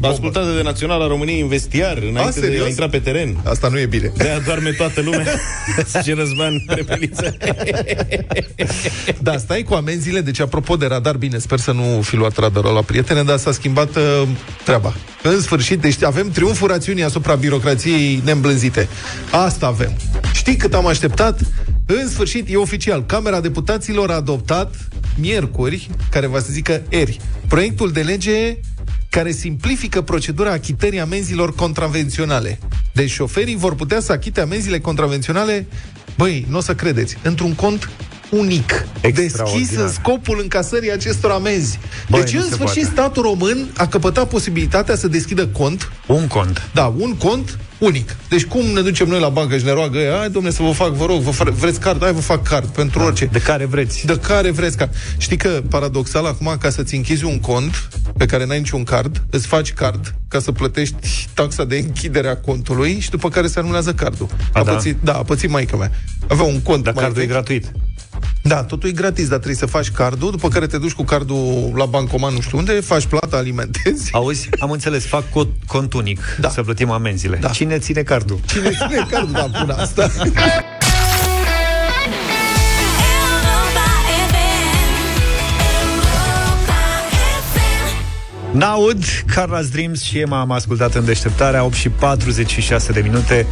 [0.01, 2.65] ascultată de Naționala României în vestiar, înainte de serios?
[2.65, 3.37] a intra pe teren.
[3.43, 4.11] Asta nu e bine.
[4.17, 5.25] De-aia doarme toată lumea.
[6.03, 7.37] Ce răzban repeliță.
[9.21, 12.73] Da, stai cu amenziile, deci apropo de radar, bine, sper să nu fi luat radarul
[12.73, 14.27] la prietene, dar s-a schimbat uh,
[14.63, 14.93] treaba.
[15.23, 18.87] În sfârșit, deci avem triumful rațiunii asupra birocrației neîmblânzite.
[19.31, 19.95] Asta avem.
[20.33, 21.39] Știi cât am așteptat?
[21.85, 23.05] În sfârșit, e oficial.
[23.05, 24.75] Camera Deputaților a adoptat
[25.19, 28.57] miercuri, care va să zică eri, proiectul de lege
[29.15, 32.59] care simplifică procedura achitării amenzilor contravenționale.
[32.93, 35.67] Deci șoferii vor putea să achite amenziile contravenționale,
[36.17, 37.89] băi, nu o să credeți, într-un cont
[38.29, 39.83] unic, deschis Extraordinar.
[39.83, 41.79] în scopul încasării acestor amenzi.
[42.09, 42.95] Băi, deci, nu în se sfârșit, poate.
[42.95, 45.91] statul român a căpătat posibilitatea să deschidă cont.
[46.07, 46.69] Un cont.
[46.73, 48.15] Da, un cont unic.
[48.29, 50.71] Deci cum ne ducem noi la bancă și ne roagă ea, hai domne să vă
[50.71, 52.01] fac, vă rog, vă fa- vreți card?
[52.03, 53.25] Hai vă fac card pentru Da, orice.
[53.25, 54.05] de care vreți.
[54.05, 54.93] De care vreți card.
[55.17, 59.47] Știi că, paradoxal, acum, ca să-ți închizi un cont pe care n-ai niciun card, îți
[59.47, 63.93] faci card ca să plătești taxa de închidere a contului și după care se anulează
[63.93, 64.27] cardul.
[64.53, 64.71] A, a da?
[64.73, 65.91] pățit, da, a pățit maica mea.
[66.27, 66.83] Avea un cont.
[66.83, 67.33] Dar mai cardul e vechi.
[67.35, 67.71] gratuit.
[68.41, 71.71] Da, totul e gratis, dar trebuie să faci cardul, după care te duci cu cardul
[71.75, 74.09] la bancomat nu știu unde, faci plata, alimentezi.
[74.11, 76.49] Auzi, am înțeles, fac co- cont unic Da.
[76.49, 77.49] Să plătim amenziile Da.
[77.49, 78.39] Cine ține cardul?
[78.45, 80.11] Cine ține cardul, da, până asta.
[88.55, 93.45] Naud, Carla's Dreams și Emma am ascultat în deșteptarea 8 și 46 de minute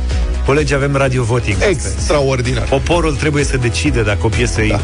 [0.46, 1.94] Colegi, avem radio voting astăzi.
[1.96, 2.64] Extraordinar.
[2.64, 4.80] Poporul trebuie să decide dacă o piesă da.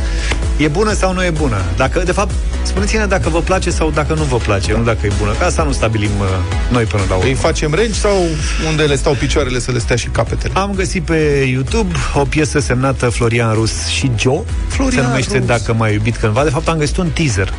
[0.58, 2.32] e, e bună sau nu e bună dacă, De fapt,
[2.64, 5.64] spuneți-ne dacă vă place sau dacă nu vă place Nu dacă e bună, că asta
[5.64, 6.28] nu stabilim uh,
[6.72, 8.26] noi până la urmă Îi facem range sau
[8.68, 10.54] unde le stau picioarele să le stea și capetele?
[10.56, 15.48] Am găsit pe YouTube o piesă semnată Florian Rus și Joe Florian Se numește Rus.
[15.48, 17.54] Dacă m-ai iubit cândva De fapt am găsit un teaser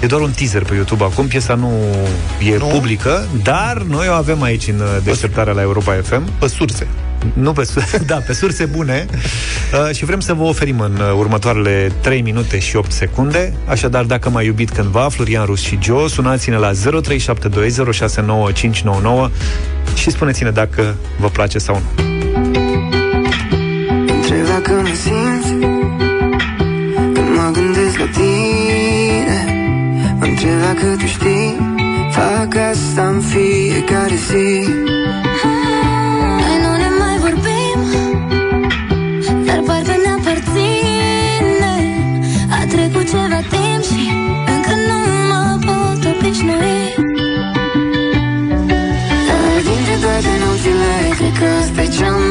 [0.00, 1.72] E doar un teaser pe YouTube acum Piesa nu
[2.50, 2.66] e Nu?
[2.66, 6.86] publică Dar noi o avem aici în uh, deșteptarea la Europa FM Pe surse.
[7.32, 9.06] Nu pe surse, da, pe surse bune.
[9.88, 13.52] Uh, Și vrem să vă oferim în uh, următoarele 3 minute și 8 secunde.
[13.66, 16.76] Așadar, dacă m-ai iubit cândva Florian Rus și Joe Sunați-ne la 0372069599
[19.94, 21.82] Și spuneți-ne dacă vă place sau nu.
[24.14, 25.48] Întreb dacă mă simți
[26.94, 29.44] Când mă gândesc la tine.
[30.18, 31.73] Mă întreb dacă tu știi
[32.14, 34.68] Fac asta în fiecare zi.
[36.40, 37.80] Noi nu ne mai vorbim
[39.46, 41.74] Dar parcă ne aparține.
[42.50, 44.04] A trecut ceva timp și
[44.54, 44.98] Încă nu
[45.28, 46.84] mă pot obișnui.
[49.28, 52.23] Dar dintre toate nopțile Cred că asta e cea mai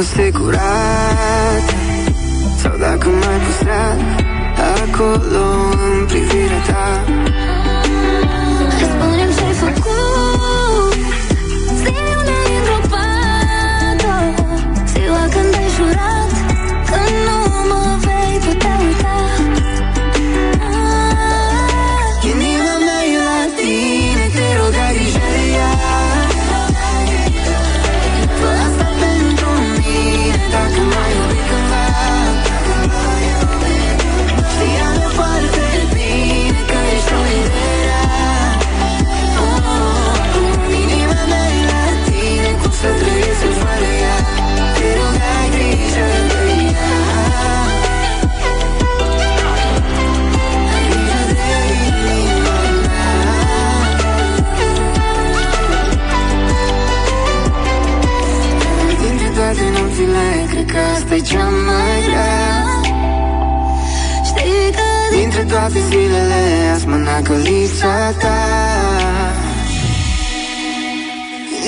[0.00, 1.74] O dragoste curată
[2.56, 3.98] Sau dacă m-ai păstrat
[4.82, 5.44] Acolo
[5.98, 7.29] în privirea ta
[65.72, 68.38] toate zilele Azi mă nacă lipsa ta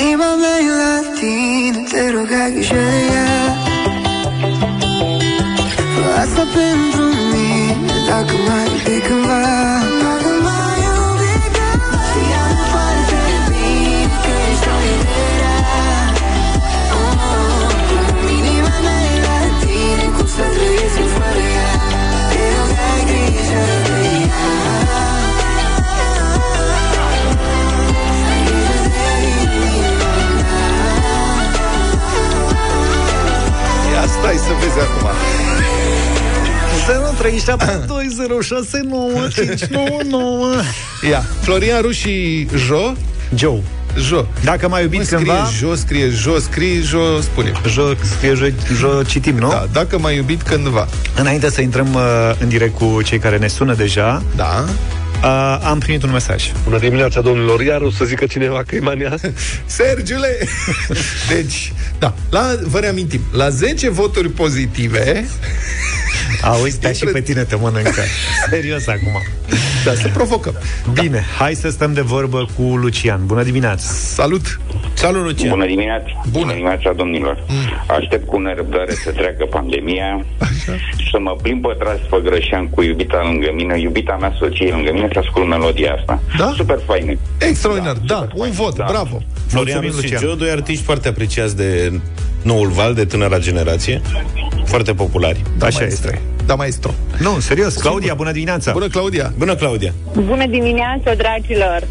[0.01, 3.57] Inima mea e la tine Te rog ai grijă de ea
[5.95, 7.77] Fă asta pentru mine
[8.09, 10.02] Dacă mai iubi cândva
[34.39, 35.09] stai să vezi acum.
[41.03, 42.93] 0372069599 Ia, Florian Ruși Jo?
[43.35, 43.63] Joe
[43.99, 44.27] Jo.
[44.45, 47.53] Dacă mai iubit scrie cândva Jo, scrie Jo, scrie Jo, spune.
[47.69, 47.83] Jo,
[48.17, 48.47] scrie Jo,
[48.79, 49.49] jo citim, nu?
[49.49, 50.89] Da, dacă mai iubit cândva.
[51.17, 52.03] Înainte să intrăm uh,
[52.39, 54.65] în direct cu cei care ne sună deja Da
[55.23, 57.61] uh, Am primit un mesaj Bună dimineața, domnilor.
[57.63, 59.15] Iar o să zică cineva că e mania.
[59.67, 60.39] Sergiule!
[61.35, 65.27] Deci, da, la, vă reamintim, la 10 voturi pozitive
[66.45, 68.03] Auzi, te și pe tine te mănâncă
[68.51, 69.23] Serios acum
[69.85, 70.55] Da, să provocăm
[70.93, 74.61] Bine, hai să stăm de vorbă cu Lucian Bună dimineața Salut!
[74.95, 76.23] Salut, Lucian Bună dimineața!
[76.31, 77.45] Bună dimineața, domnilor!
[77.87, 80.25] Aștept cu nerăbdare să treacă pandemia
[80.97, 84.71] și să mă plimb pe tras pe Grășan cu iubita lângă mine, iubita mea soție
[84.71, 86.23] lângă mine, să ascult melodia asta.
[86.39, 86.53] Da?
[86.57, 87.13] Super faină.
[87.39, 88.87] Extraordinar, da, da un vot, da.
[88.89, 90.21] bravo Florian Mulțumim, și Lucian.
[90.29, 92.01] Joe, doi artiști foarte apreciați de
[92.43, 94.01] noul val, de tânăra generație,
[94.65, 95.43] foarte populari.
[95.59, 96.11] Da, Așa maestro.
[96.11, 96.23] este.
[96.47, 99.93] Da, maestro Nu, serios, Claudia, bună dimineața Bună, Claudia Bună, Claudia!
[100.15, 101.87] Bună dimineața, dragilor!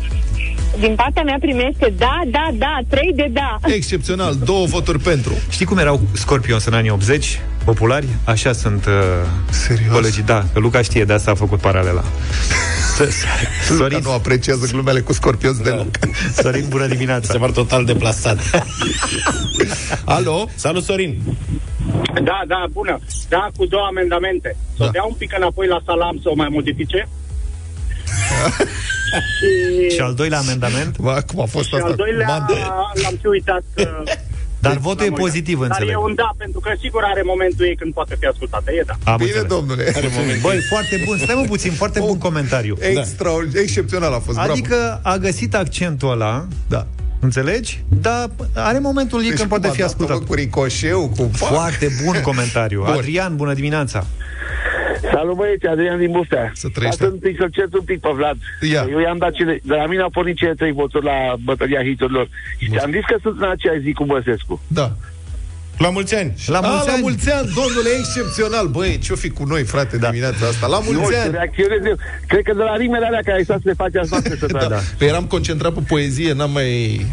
[0.80, 3.58] Din partea mea primește da, da, da, trei de da.
[3.66, 7.40] Excepțional, două voturi pentru Știi cum erau Scorpions în anii 80?
[7.66, 8.06] Populari?
[8.24, 8.94] Așa sunt uh,
[9.50, 9.94] Serios?
[9.94, 12.04] colegii, da, că Luca știe, de asta a făcut paralela.
[13.70, 15.64] Luca Sorin, nu apreciază glumele cu scorpion da.
[15.64, 15.88] deloc
[16.36, 17.32] Sorin, bună dimineața.
[17.32, 18.38] Se par total deplasat.
[20.06, 20.48] Alo?
[20.56, 21.18] Salut, Sorin!
[22.24, 23.00] Da, da, bună.
[23.30, 24.56] Da, cu două amendamente.
[24.78, 24.90] Să Da.
[24.90, 27.08] dea un pic înapoi la salam să o mai modifice.
[29.38, 29.50] și,
[29.96, 30.98] Și al doilea amendament?
[30.98, 31.88] Bă, cum a fost și asta?
[31.88, 32.54] al doilea Mande.
[33.04, 33.64] l-am și uitat.
[33.78, 33.86] uh,
[34.66, 35.20] Dar votul e l-am uitat.
[35.26, 35.94] pozitiv, Dar înțeleg.
[35.94, 38.72] e un da, pentru că sigur are momentul ei când poate fi ascultată.
[38.72, 39.12] E da.
[39.12, 39.50] Am Bine, înțeles.
[39.56, 39.84] domnule
[40.42, 42.76] Băi, foarte bun, stai mă puțin, foarte bun comentariu.
[42.80, 46.86] Extraordinar, excepțional a fost, bravo Adică a găsit accentul ăla, Da
[47.20, 47.84] înțelegi?
[47.88, 50.18] Dar are momentul ei Deci când cum poate a fi dat, ascultat.
[50.28, 51.30] Cu ricoșeu, cu...
[51.34, 52.84] Foarte bun comentariu.
[52.86, 52.94] Bun.
[52.94, 54.06] Adrian, bună dimineața.
[55.12, 56.52] Salut băieți, Adrian din Buftea.
[56.54, 57.00] Să trăiești.
[57.00, 58.38] Să întâi să cer un pic pe Vlad.
[58.72, 58.86] Ia.
[58.90, 62.30] Eu i-am dat cele, de la mine au pornit cele trei voturi la bătălia hiturilor.
[62.58, 64.62] Și am zis că sunt în aceeași zi cu Băsescu.
[64.68, 64.92] Da
[65.82, 66.34] La mulți ani!
[66.46, 67.02] La A, mulți la ani.
[67.02, 70.08] mulți ani, domnule, excepțional Băi, ce-o fi cu noi, frate, da.
[70.10, 71.96] dimineața asta La Nu, mulți să ani reacționez eu.
[72.28, 74.46] Cred că de la rimele alea care ai stat să le faci azi noapte să
[74.46, 74.66] da.
[74.76, 74.80] da.
[74.98, 77.06] Păi eram concentrat pe poezie, n-am mai...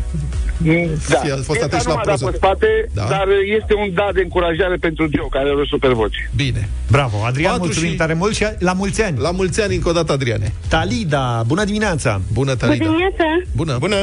[1.08, 1.18] Da.
[1.18, 2.24] Fi- a fost Piesa atent nu la m-a dat proză.
[2.30, 3.04] pe spate, Da.
[3.08, 3.26] dar
[3.60, 6.30] este un da de încurajare pentru Joe, care are o super voce.
[6.36, 9.18] Bine Bravo, Adrian, Patru mulțumim și- tare mult și la mulți ani.
[9.18, 12.20] La mulți ani încă o dată, Adriane Talida, bună dimineața.
[12.32, 13.24] Bună, Talida dimineața!
[13.56, 13.96] Bună Bună!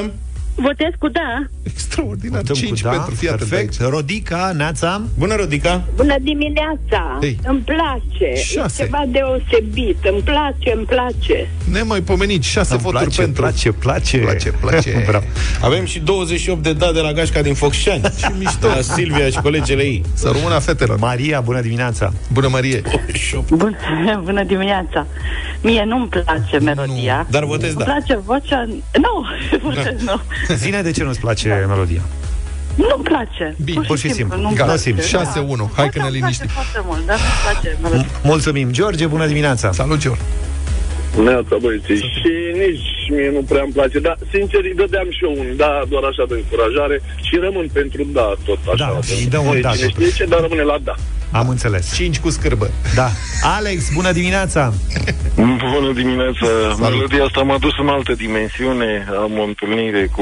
[0.56, 1.45] Votez cu da.
[1.64, 3.82] Extraordinar, Dăm cu 5 da, pentru, fii atent perfect.
[3.82, 3.89] aici.
[3.91, 5.01] Rodica, Neața.
[5.18, 5.84] Bună, Rodica!
[5.95, 7.20] Bună dimineața!
[7.22, 7.39] Ei.
[7.43, 8.34] Îmi place.
[8.36, 8.82] Șase.
[8.82, 9.97] E ceva deosebit.
[10.12, 11.49] Îmi place, îmi place.
[11.72, 14.18] Nemaipomenit, 6 Îmi voturi place, pentru place, place.
[14.18, 15.03] Place, place.
[15.10, 15.26] Bravo.
[15.62, 18.01] Avem și 28 de da de la Gașca din Focșani.
[18.20, 18.68] Ce mișto!
[18.68, 20.03] La Silvia și colegele ei.
[20.14, 22.14] Să rămână fetelor Maria, bună dimineața.
[22.32, 22.82] Bună, Marie
[23.49, 23.78] Bună,
[24.26, 25.08] bună dimineața!
[25.62, 27.28] Mie nu-mi place melodia.
[27.30, 27.84] Dar votez Îmi da.
[27.84, 28.66] place vocea...
[29.01, 29.26] Nu,
[29.62, 30.20] votez nu.
[30.64, 32.02] Zine de ce nu-ți place melodia.
[32.76, 33.56] Nu-mi place.
[33.64, 34.41] Bine, pur și simplu.
[34.41, 34.82] nu-mi Gata, place.
[34.82, 35.04] simplu.
[35.04, 35.06] 6-1,
[35.76, 38.20] hai că ne Vocea îmi place liniștim foarte mult, dar nu-mi place melodia.
[38.24, 38.72] Mulțumim.
[38.72, 39.72] George, bună dimineața.
[39.72, 40.22] Salut, George
[41.24, 42.32] Neața, băieții, și
[42.64, 46.04] nici mie nu prea îmi place, dar sincer îi dădeam și eu un da, doar
[46.12, 48.86] așa de încurajare și rămân pentru da, tot așa.
[48.86, 50.08] Da, De- îi dăm un de da, Cine totuși.
[50.08, 50.96] știe ce, dar rămâne la da.
[51.36, 51.94] Am înțeles.
[51.96, 53.10] 5 cu scârbă Da.
[53.42, 54.74] Alex, bună dimineața.
[55.36, 56.48] Bună dimineața!
[56.80, 59.06] Melodia asta m-a dus în altă dimensiune.
[59.22, 60.22] Am o întâlnire cu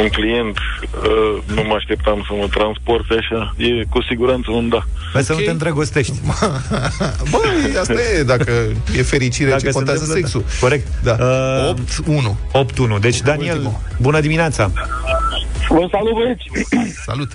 [0.00, 0.56] un client.
[0.58, 3.54] Uh, Nu mă așteptam să mă transporte așa.
[3.56, 4.82] E cu siguranță un da.
[5.12, 5.44] Vezi să nu Ok.
[5.44, 6.20] te îndrăgostești.
[7.32, 8.52] Băi, asta e, dacă
[8.96, 10.58] e fericire, Dacă ce se contează întâmplă, sexul da.
[10.60, 10.86] Corect.
[11.02, 11.16] Da.
[11.68, 13.00] Uh, 8-1 8-1.
[13.00, 13.80] Deci, Daniel, Ultimul.
[14.00, 14.70] bună dimineața.
[15.68, 16.44] Vă salut, băieți!
[17.04, 17.30] Salut!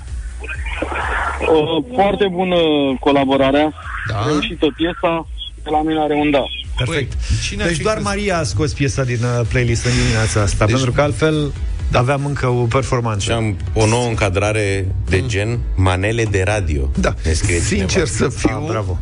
[1.41, 2.55] O, foarte bună
[2.99, 3.73] colaborarea.
[4.09, 4.25] Da.
[4.27, 5.27] Reușită piesa.
[5.63, 6.43] De la mine are un da.
[6.77, 7.13] Perfect.
[7.43, 8.11] Cine ar Deci fi doar crezut?
[8.11, 11.51] Maria a scos piesa din uh, playlist în dimineața asta, Deci- pentru că altfel
[11.91, 13.23] Aveam încă o performanță.
[13.23, 16.89] Și am o nouă încadrare de gen manele de radio.
[16.99, 17.13] Da.
[17.23, 18.09] Ne scrie Sincer cineva.
[18.09, 18.57] să fiu...
[18.57, 18.97] Ah, bravo.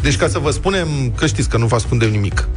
[0.00, 2.48] Deci ca să vă spunem că știți că nu vă ascundem nimic.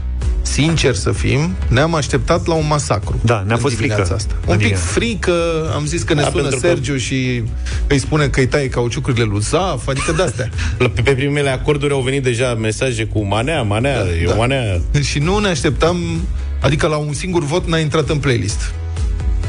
[0.51, 3.19] Sincer să fim, ne-am așteptat la un masacru.
[3.23, 4.15] Da, ne-a în fost dimineața frică.
[4.15, 4.33] Asta.
[4.33, 4.85] În Un pic dimineața.
[4.91, 5.33] frică,
[5.75, 7.43] am zis că ne Da, sună pentru că- Sergiu și
[7.87, 10.49] îi spune că îi taie cauciucurile lui Zaf, adică de-astea.
[10.77, 14.33] La- Pe, pe primele acorduri au venit deja mesaje cu manea, manea, da, e da.
[14.33, 14.81] o manea.
[15.03, 15.97] și nu ne așteptam,
[16.61, 18.71] adică la un singur vot n-a intrat în playlist.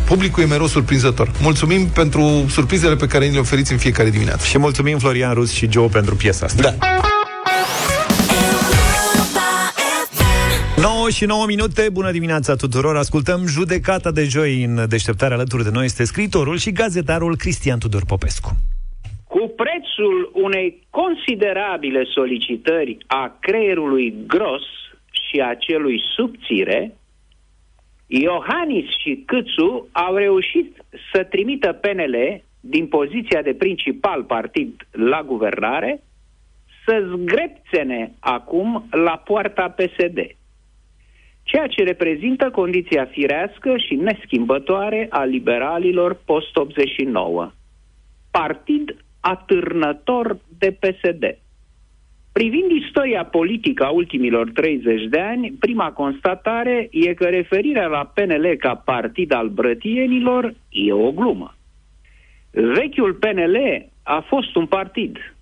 [0.05, 1.30] Publicul e mereu surprinzător.
[1.42, 4.44] Mulțumim pentru surprizele pe care ni le oferiți în fiecare dimineață.
[4.46, 6.62] Și mulțumim Florian Rus și Joe pentru piesa asta.
[6.62, 6.74] Da.
[11.11, 12.96] Și 9 minute, bună dimineața tuturor.
[12.96, 15.34] Ascultăm judecata de joi în deșteptare.
[15.34, 18.50] Alături de noi este scriitorul și gazetarul Cristian Tudor Popescu.
[19.24, 24.62] Cu prețul unei considerabile solicitări a creierului gros
[25.11, 26.94] și a celui subțire,
[28.06, 36.02] Iohannis și Câțu au reușit să trimită PNL din poziția de principal partid la guvernare
[36.86, 40.18] să zgrepțene acum la poarta PSD
[41.51, 47.53] ceea ce reprezintă condiția firească și neschimbătoare a liberalilor post-89.
[48.30, 51.38] Partid atârnător de PSD.
[52.32, 58.55] Privind istoria politică a ultimilor 30 de ani, prima constatare e că referirea la PNL
[58.59, 61.55] ca partid al brătienilor e o glumă.
[62.51, 63.57] Vechiul PNL
[64.03, 65.34] a fost un partid,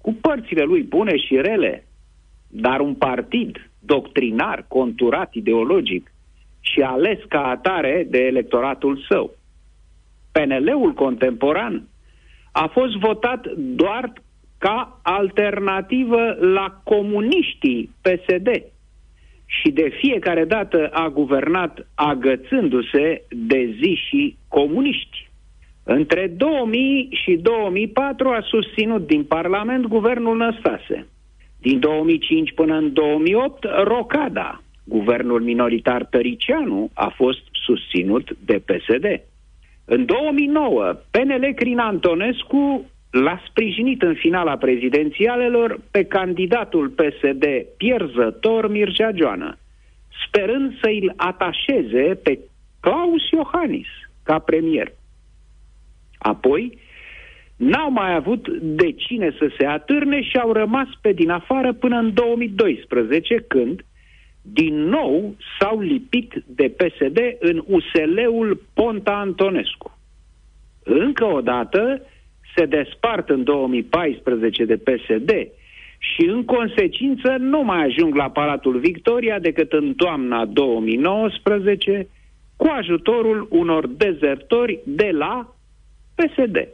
[0.00, 1.86] cu părțile lui bune și rele,
[2.54, 6.12] dar un partid doctrinar, conturat ideologic
[6.60, 9.34] și ales ca atare de electoratul său.
[10.32, 11.82] PNL-ul contemporan
[12.52, 14.12] a fost votat doar
[14.58, 18.48] ca alternativă la comuniștii PSD
[19.46, 25.30] și de fiecare dată a guvernat agățându-se de zi și comuniști.
[25.84, 31.06] Între 2000 și 2004 a susținut din Parlament guvernul Năstase.
[31.62, 39.20] Din 2005 până în 2008, Rocada, guvernul minoritar Tăricianu, a fost susținut de PSD.
[39.84, 47.44] În 2009, PNL Crin Antonescu l-a sprijinit în finala prezidențialelor pe candidatul PSD
[47.76, 49.58] pierzător Mircea Joană,
[50.26, 52.38] sperând să îl atașeze pe
[52.80, 53.88] Claus Iohannis
[54.22, 54.92] ca premier.
[56.18, 56.78] Apoi,
[57.62, 61.98] n-au mai avut de cine să se atârne și au rămas pe din afară până
[61.98, 63.84] în 2012, când
[64.42, 69.98] din nou s-au lipit de PSD în USL-ul Ponta Antonescu.
[70.84, 72.02] Încă o dată
[72.56, 75.30] se despart în 2014 de PSD
[75.98, 82.08] și în consecință nu mai ajung la Palatul Victoria decât în toamna 2019
[82.56, 85.54] cu ajutorul unor dezertori de la
[86.14, 86.68] PSD.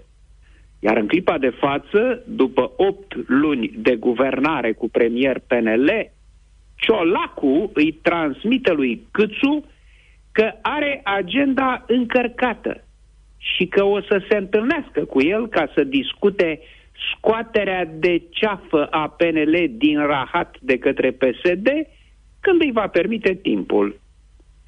[0.79, 6.11] Iar în clipa de față, după 8 luni de guvernare cu premier PNL,
[6.77, 9.65] Ciolacu îi transmite lui Câțu
[10.33, 12.85] că are agenda încărcată
[13.39, 16.61] și că o să se întâlnească cu el ca să discute
[17.13, 21.69] scoaterea de ceafă a PNL din rahat de către PSD
[22.41, 24.01] când îi va permite timpul.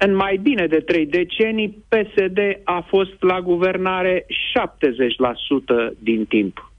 [0.05, 4.27] În mai bine de trei decenii, PSD a fost la guvernare 70%
[5.99, 6.71] din timp.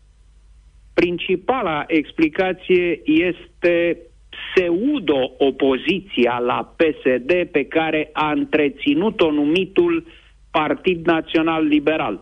[0.94, 3.98] Principala explicație este
[4.28, 10.06] pseudo-opoziția la PSD pe care a întreținut-o numitul
[10.50, 12.20] Partid Național Liberal,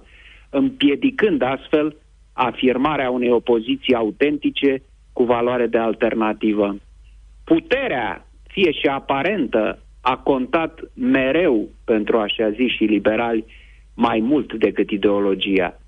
[0.50, 1.96] împiedicând astfel
[2.32, 4.82] afirmarea unei opoziții autentice
[5.12, 6.76] cu valoare de alternativă.
[7.44, 13.44] Puterea, fie și aparentă, a contat mereu pentru așa zi și liberali
[13.94, 15.80] mai mult decât ideologia.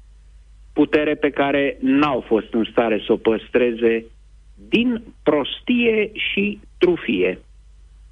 [0.73, 4.05] Putere pe care n-au fost în stare să o păstreze
[4.69, 7.39] din prostie și trufie.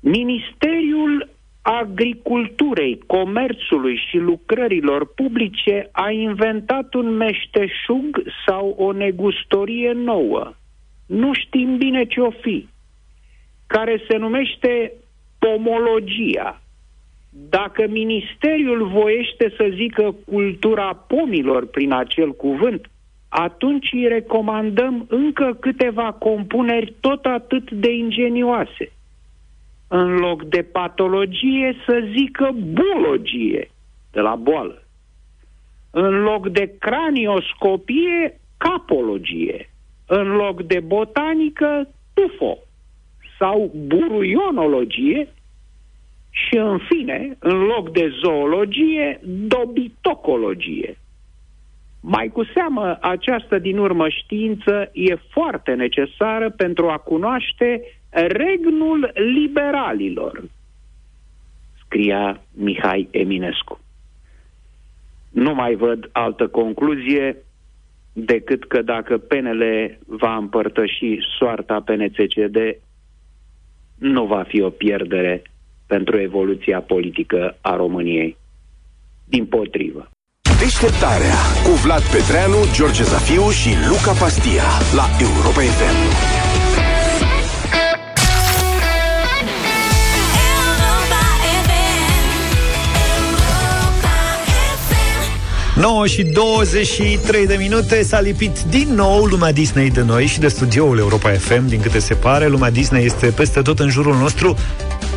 [0.01, 1.28] Ministeriul
[1.62, 10.53] Agriculturei, Comerțului și Lucrărilor Publice a inventat un meșteșug sau o negustorie nouă.
[11.07, 12.68] Nu știm bine ce o fi,
[13.66, 14.92] care se numește
[15.41, 16.61] pomologia.
[17.30, 22.91] Dacă ministeriul voiește să zică cultura pomilor prin acel cuvânt,
[23.28, 28.93] atunci îi recomandăm încă câteva compuneri tot atât de ingenioase.
[29.88, 33.70] În loc de patologie să zică bulogie,
[34.12, 34.82] de la boală.
[35.91, 39.70] În loc de cranioscopie, capologie.
[40.07, 42.59] În loc de botanică, tufo.
[43.41, 45.28] Sau buruionologie,
[46.30, 50.99] și, în fine, în loc de zoologie, dobitocologie.
[52.01, 60.43] Mai cu seamă, această din urmă știință e foarte necesară pentru a cunoaște regnul liberalilor,
[61.84, 63.80] scria Mihai Eminescu.
[65.30, 67.36] Nu mai văd altă concluzie
[68.12, 69.62] decât că dacă PNL
[70.07, 72.57] va împărtăși soarta PNCCD,
[74.01, 75.42] nu va fi o pierdere
[75.86, 78.36] pentru evoluția politică a României.
[79.24, 80.09] Din potrivă.
[80.59, 86.49] Deșteptarea cu Vlad Petreanu, George Zafiu și Luca Pastia la Europa FM.
[95.80, 100.48] 9 și 23 de minute s-a lipit din nou lumea Disney de noi și de
[100.48, 102.46] studioul Europa FM, din câte se pare.
[102.46, 104.56] Lumea Disney este peste tot în jurul nostru.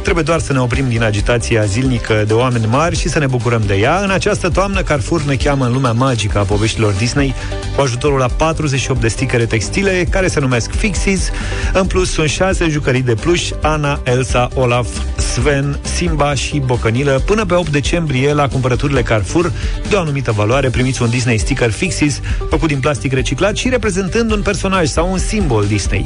[0.04, 3.62] Trebuie doar să ne oprim din agitația zilnică de oameni mari și să ne bucurăm
[3.66, 4.00] de ea.
[4.00, 7.34] În această toamnă, Carrefour ne cheamă în lumea magică a poveștilor Disney
[7.76, 11.30] cu ajutorul la 48 de sticere textile care se numesc Fixies.
[11.74, 14.88] În plus, sunt 6 jucării de pluș, Ana, Elsa, Olaf,
[15.18, 17.22] Sven, Simba și Bocănilă.
[17.26, 19.52] Până pe 8 decembrie, la cumpărăturile Carrefour,
[19.90, 24.32] de o anumită valoare, primiți un Disney sticker Fixies făcut din plastic reciclat și reprezentând
[24.32, 26.06] un personaj sau un simbol Disney.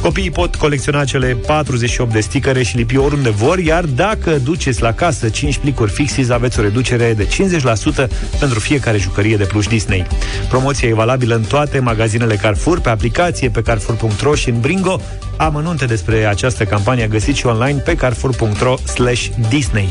[0.00, 4.92] Copiii pot colecționa cele 48 de sticere și lipi oriunde vor, iar dacă duceți la
[4.92, 10.06] casă 5 plicuri Fixies, aveți o reducere de 50% pentru fiecare jucărie de pluș Disney.
[10.48, 15.00] Promoția e valabilă în toate magazinele Carrefour, pe aplicație, pe carrefour.ro și în Bringo.
[15.40, 19.88] Amănunte despre această campanie găsiți și online pe carrefour.ro slash Disney.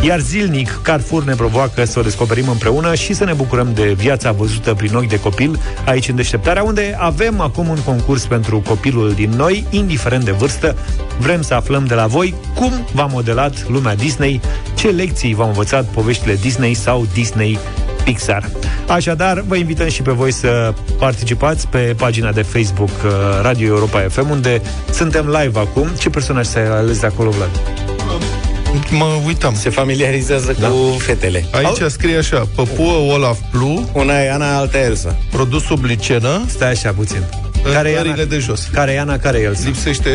[0.00, 4.32] Iar zilnic, Carrefour ne provoacă să o descoperim împreună și să ne bucurăm de viața
[4.32, 9.12] văzută prin ochi de copil aici în deșteptarea, unde avem acum un concurs pentru copilul
[9.12, 10.76] din noi, indiferent de vârstă.
[11.18, 14.40] Vrem să aflăm de la voi cum v-a modelat lumea Disney,
[14.74, 17.58] ce lecții v-au învățat poveștile Disney sau Disney
[18.04, 18.50] Pixar.
[18.86, 23.10] Așadar, vă invităm și pe voi să participați pe pagina de Facebook uh,
[23.42, 25.88] Radio Europa FM, unde suntem live acum.
[25.98, 27.50] Ce personaj să ales de acolo, Vlad?
[28.90, 29.54] Mă uitam.
[29.54, 30.68] Se familiarizează da.
[30.68, 31.44] cu fetele.
[31.52, 31.88] Aici Au...
[31.88, 35.16] scrie așa, păpuă Olaf Blue, Una e Ana, alta e Elsa.
[35.30, 37.22] produs sub licenă, Stai așa puțin.
[37.64, 38.24] în Care e țările Ana?
[38.24, 38.68] de jos.
[38.72, 39.62] Care e Ana, care e Elsa?
[39.64, 40.10] Lipsește,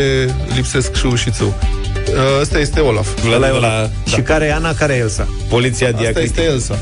[0.56, 1.54] lipsesc și șușițul.
[2.42, 3.08] Ăsta este Olaf.
[3.34, 5.28] Ăla e la Și care e Ana, care e Elsa?
[5.50, 6.76] poliția Asta este diacritică.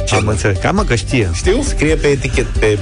[0.00, 0.16] Elsa.
[0.16, 0.58] Am înțeles.
[0.58, 1.30] Cam mă că știe.
[1.34, 1.62] Știu?
[1.62, 2.78] Scrie pe etichet, pe...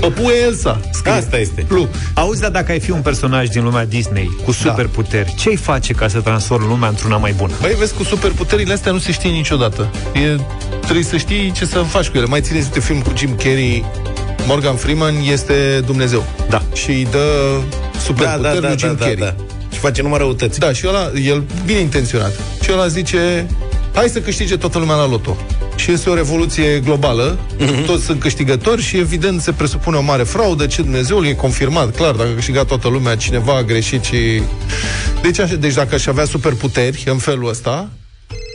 [0.00, 0.80] Păpuă Elsa.
[0.92, 1.12] Scrie.
[1.12, 1.64] Asta este.
[1.68, 1.88] Blue.
[2.14, 4.44] Auzi, dar dacă ai fi un personaj din lumea Disney Da.
[4.44, 7.52] cu superputeri, ce-ai face ca să transformi lumea într-una mai bună?
[7.60, 9.90] Băi, vezi, cu superputerile astea nu se știe niciodată.
[10.14, 10.36] E,
[10.80, 12.26] trebuie să știi ce să faci cu ele.
[12.26, 13.84] Mai țineți de film cu Jim Carrey,
[14.46, 16.24] Morgan Freeman este Dumnezeu.
[16.48, 16.62] Da.
[16.74, 17.60] Și îi dă
[18.04, 19.34] superputeri lui Jim Carrey.
[19.72, 20.58] Și face numai răutăți.
[20.58, 22.32] Da, și ăla, el bine intenționat.
[22.62, 23.46] Și ăla zice,
[23.94, 25.36] hai să câștige toată lumea la loto.
[25.78, 27.84] Și este o revoluție globală, Mhm.
[27.84, 32.14] toți sunt câștigători și evident se presupune o mare fraudă, ce Dumnezeu e confirmat, clar,
[32.14, 34.42] dacă a câștigat toată lumea, cineva a greșit și...
[35.22, 37.88] Deci, așa, deci dacă aș avea superputeri în felul ăsta,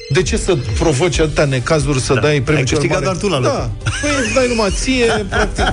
[0.09, 2.19] de ce să provoci atâtea necazuri, să da.
[2.19, 3.05] dai premiul Ai cel câștigat mare?
[3.05, 3.53] doar tu la loto.
[3.57, 3.69] Da,
[4.01, 5.65] păi îți dai numai ție, practic.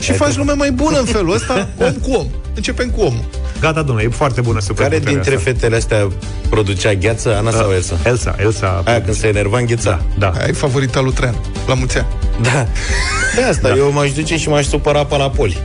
[0.00, 2.26] și faci lumea mai bună în felul ăsta, om cu om.
[2.54, 3.24] Începem cu omul.
[3.62, 5.50] Gata, domnule, e foarte bună Care superputerea dintre asta.
[5.50, 6.08] fetele astea
[6.50, 7.96] producea gheață, Ana sau Elsa?
[8.04, 8.82] Elsa, Elsa.
[8.84, 10.00] Aia când se enerva îngheța.
[10.18, 10.32] Da.
[10.42, 11.34] Ai favorita lui Trean,
[11.66, 12.06] la mulți ani.
[12.42, 12.66] Da.
[13.36, 13.74] De asta, da.
[13.74, 15.58] eu m-aș duce și m-aș supăra pe la poli.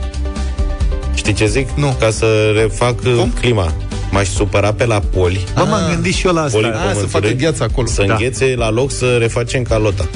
[1.14, 1.68] Știi ce zic?
[1.74, 1.96] Nu.
[2.00, 3.32] Ca să refac Cum?
[3.40, 3.72] clima.
[4.10, 5.44] M-aș supăra pe la poli.
[5.54, 6.56] Bă, m-am gândit și eu la asta.
[6.56, 7.86] Polii Ah, să pământului, facă gheață acolo.
[7.86, 8.12] Să Da.
[8.12, 10.08] înghețe la loc să refacem calota.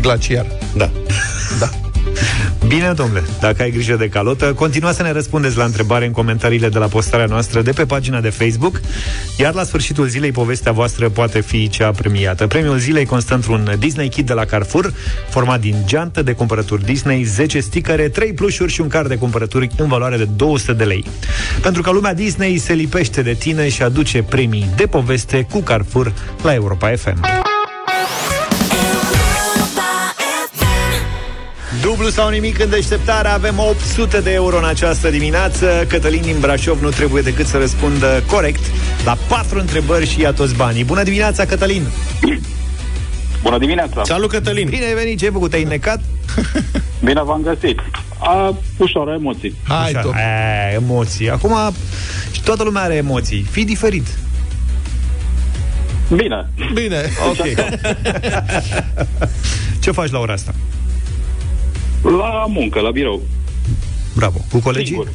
[0.00, 0.46] Glaciar.
[0.76, 0.90] Da.
[1.58, 1.68] Da.
[2.68, 6.68] Bine, domnule, dacă ai grijă de calotă, continua să ne răspundeți la întrebare în comentariile
[6.68, 8.80] de la postarea noastră de pe pagina de Facebook,
[9.36, 12.46] iar la sfârșitul zilei povestea voastră poate fi cea premiată.
[12.46, 14.92] Premiul zilei constă într-un Disney Kit de la Carrefour,
[15.28, 19.68] format din geantă de cumpărături Disney, 10 sticăre, 3 plușuri și un card de cumpărături
[19.76, 21.04] în valoare de 200 de lei.
[21.62, 26.12] Pentru că lumea Disney se lipește de tine și aduce premii de poveste cu Carrefour
[26.42, 27.47] la Europa FM.
[32.08, 36.82] Dublu sau nimic în deșteptare Avem 800 de euro în această dimineață Cătălin din Brașov
[36.82, 38.60] nu trebuie decât să răspundă corect
[39.04, 41.86] La patru întrebări și ia toți banii Bună dimineața, Cătălin!
[43.42, 44.02] Bună dimineața!
[44.04, 44.68] Salut, Cătălin!
[44.68, 45.50] Bine ai venit, ce ai făcut?
[45.50, 46.00] Te-ai necat?
[47.04, 47.80] Bine v-am găsit!
[48.18, 49.54] A, ușor, emoții.
[49.68, 50.14] Hai, Așa, top.
[50.14, 51.56] e, emoții Acum,
[52.32, 54.06] și toată lumea are emoții Fii diferit
[56.08, 56.48] Bine.
[56.74, 57.02] Bine.
[57.30, 57.46] Ok
[59.82, 60.54] Ce faci la ora asta?
[62.02, 63.22] La muncă, la birou.
[64.14, 64.86] Bravo, cu colegii?
[64.86, 65.08] Singur.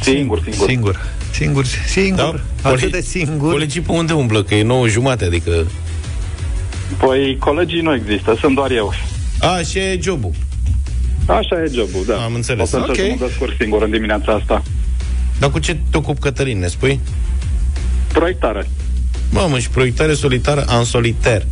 [0.00, 0.68] Singur, singur.
[0.68, 1.00] Singur.
[1.32, 2.44] Singur, singur.
[2.62, 2.68] Da?
[2.70, 3.50] Atât de singur.
[3.52, 4.42] Colegii pe unde umblă?
[4.42, 5.66] Că e 9 jumate, adică...
[6.98, 8.92] Păi colegii nu există, sunt doar eu.
[9.40, 10.30] A, și e jobul.
[11.26, 12.16] Așa e jobul, da.
[12.24, 12.62] Am înțeles.
[12.62, 12.94] O să Ok.
[12.96, 14.62] să mă descurc singur în dimineața asta.
[15.38, 17.00] Dar cu ce te ocupi, Cătălin, ne spui?
[18.12, 18.68] Proiectare.
[19.30, 21.46] Mamă, și proiectare solitară în solitar.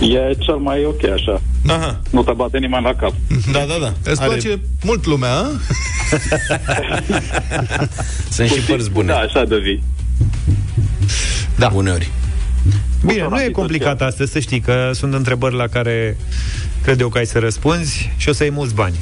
[0.00, 1.40] E cel mai ok așa.
[1.66, 2.00] Aha.
[2.10, 3.14] Nu te bate nimeni la cap.
[3.52, 4.10] Da, da, da.
[4.10, 5.46] Îți place mult lumea, a?
[8.30, 9.06] Sunt și părți bune.
[9.06, 9.82] Da, așa de vii.
[11.56, 11.70] Da.
[11.74, 12.10] Uneori.
[13.04, 16.16] Bine, nu e complicat astăzi, să știi că sunt întrebări la care
[16.82, 18.96] cred eu că ai să răspunzi și o să iei mulți bani.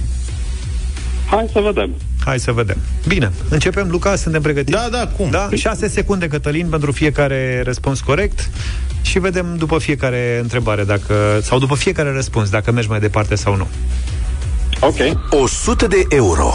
[1.26, 1.90] Hai să vedem.
[2.24, 2.76] Hai să vedem.
[3.06, 4.78] Bine, începem, Luca, suntem pregătiți?
[4.78, 5.30] Da, da, cum?
[5.30, 8.50] Da, 6 secunde, Cătălin, pentru fiecare răspuns corect
[9.02, 13.56] și vedem după fiecare întrebare dacă, sau după fiecare răspuns, dacă mergi mai departe sau
[13.56, 13.68] nu.
[14.80, 14.96] Ok.
[15.30, 16.52] 100 de euro.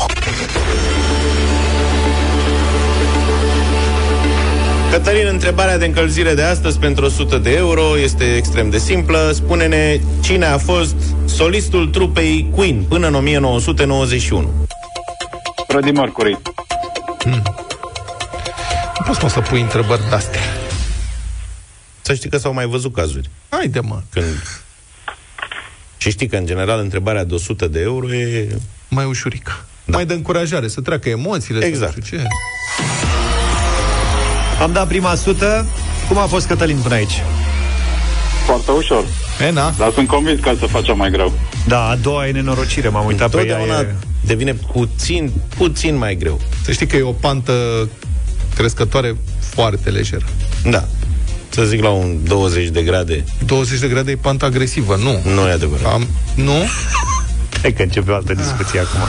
[4.92, 9.32] Cătălin, întrebarea de încălzire de astăzi pentru 100 de euro este extrem de simplă.
[9.34, 10.96] Spune-ne cine a fost
[11.26, 14.50] solistul trupei Queen până în 1991.
[15.76, 16.38] Freddie Mercury.
[18.98, 20.40] Nu poți mă să pui întrebări de-astea.
[22.02, 23.30] Să știi că s-au mai văzut cazuri.
[23.50, 24.02] Haide, mă.
[24.10, 24.62] Când...
[25.98, 28.48] Și știi că, în general, întrebarea de 100 de euro e...
[28.88, 29.66] Mai ușurică.
[29.86, 29.96] Da.
[29.96, 31.66] Mai de încurajare, să treacă emoțiile.
[31.66, 31.92] Exact.
[31.92, 32.24] Să nu știu ce.
[34.62, 35.66] Am dat prima sută.
[36.08, 37.24] Cum a fost Cătălin până aici?
[38.46, 39.04] Foarte ușor.
[39.48, 39.74] E, na.
[39.78, 41.34] Dar sunt convins că să facem mai greu.
[41.68, 43.58] Da, a doua e nenorocire, m-am uitat pe ea.
[43.58, 43.96] Totdeauna E...
[44.26, 46.42] devine puțin, puțin mai greu.
[46.64, 47.90] Să știi că e o pantă
[48.56, 50.26] crescătoare foarte lejeră.
[50.70, 50.88] Da.
[51.50, 53.24] Să zic la un 20 de grade.
[53.46, 55.32] 20 de grade e pantă agresivă, nu.
[55.34, 55.94] Nu e adevărat.
[55.94, 56.54] Am, nu?
[57.62, 59.00] Hai că începe o altă discuție acum.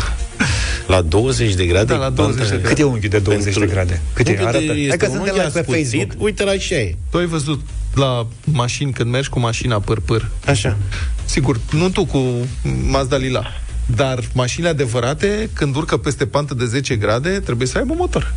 [0.86, 1.84] La 20 de grade?
[1.84, 2.62] Da, la 20 de grade.
[2.68, 4.00] Cât e unghiul de 20 de grade?
[4.12, 4.30] Cât e?
[4.30, 4.72] Unghiul de- Arată.
[4.72, 6.22] Hai este că un suntem unghi live pe ascuțit, Facebook.
[6.22, 6.94] Uite la așa e.
[7.10, 7.60] Tu ai văzut
[7.94, 10.28] la mașini, când mergi cu mașina păr-păr.
[10.46, 10.76] Așa.
[11.24, 12.22] Sigur, nu tu cu
[12.88, 13.42] Mazda Lila.
[13.87, 18.34] Dar mașini adevărate, când urcă peste pantă de 10 grade, trebuie să aibă motor.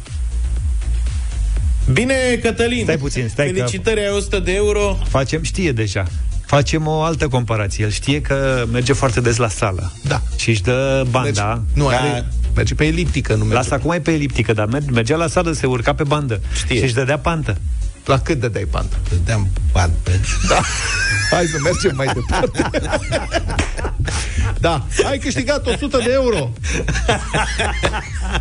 [1.94, 2.84] Bine, Cătălin.
[2.84, 4.98] Stai puțin, stai că- Felicitări, ai 100 de euro.
[5.10, 6.06] Facem, știe deja.
[6.46, 7.84] Facem o altă comparație.
[7.84, 9.92] El știe că merge foarte des la sală.
[10.04, 10.22] Da.
[10.38, 11.46] Și își dă banda.
[11.48, 11.96] Merge, nu, Da.
[11.96, 12.26] are,
[12.56, 13.54] merge pe eliptică, nu merge.
[13.54, 16.42] Lasă acum e pe eliptică, dar mer- mergea la sală, se urca pe bandă.
[16.54, 16.78] Știe.
[16.78, 17.58] Și își dădea pantă.
[18.10, 18.96] La cât dădeai pantă?
[19.10, 20.12] Dădeam pantă.
[20.48, 20.62] Da.
[21.32, 22.70] Hai să mergem mai departe.
[24.60, 24.86] da.
[25.10, 26.52] Ai câștigat 100 de euro.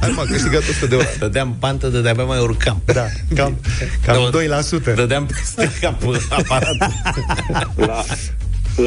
[0.00, 1.06] Hai mă, câștigat 100 de euro.
[1.18, 2.82] Dădeam pantă, de de-abia mai urcam.
[2.84, 3.58] Da, cam,
[4.04, 4.30] cam
[4.92, 4.94] 2%.
[4.94, 6.92] Dădeam peste cap aparatul.
[7.74, 8.04] La,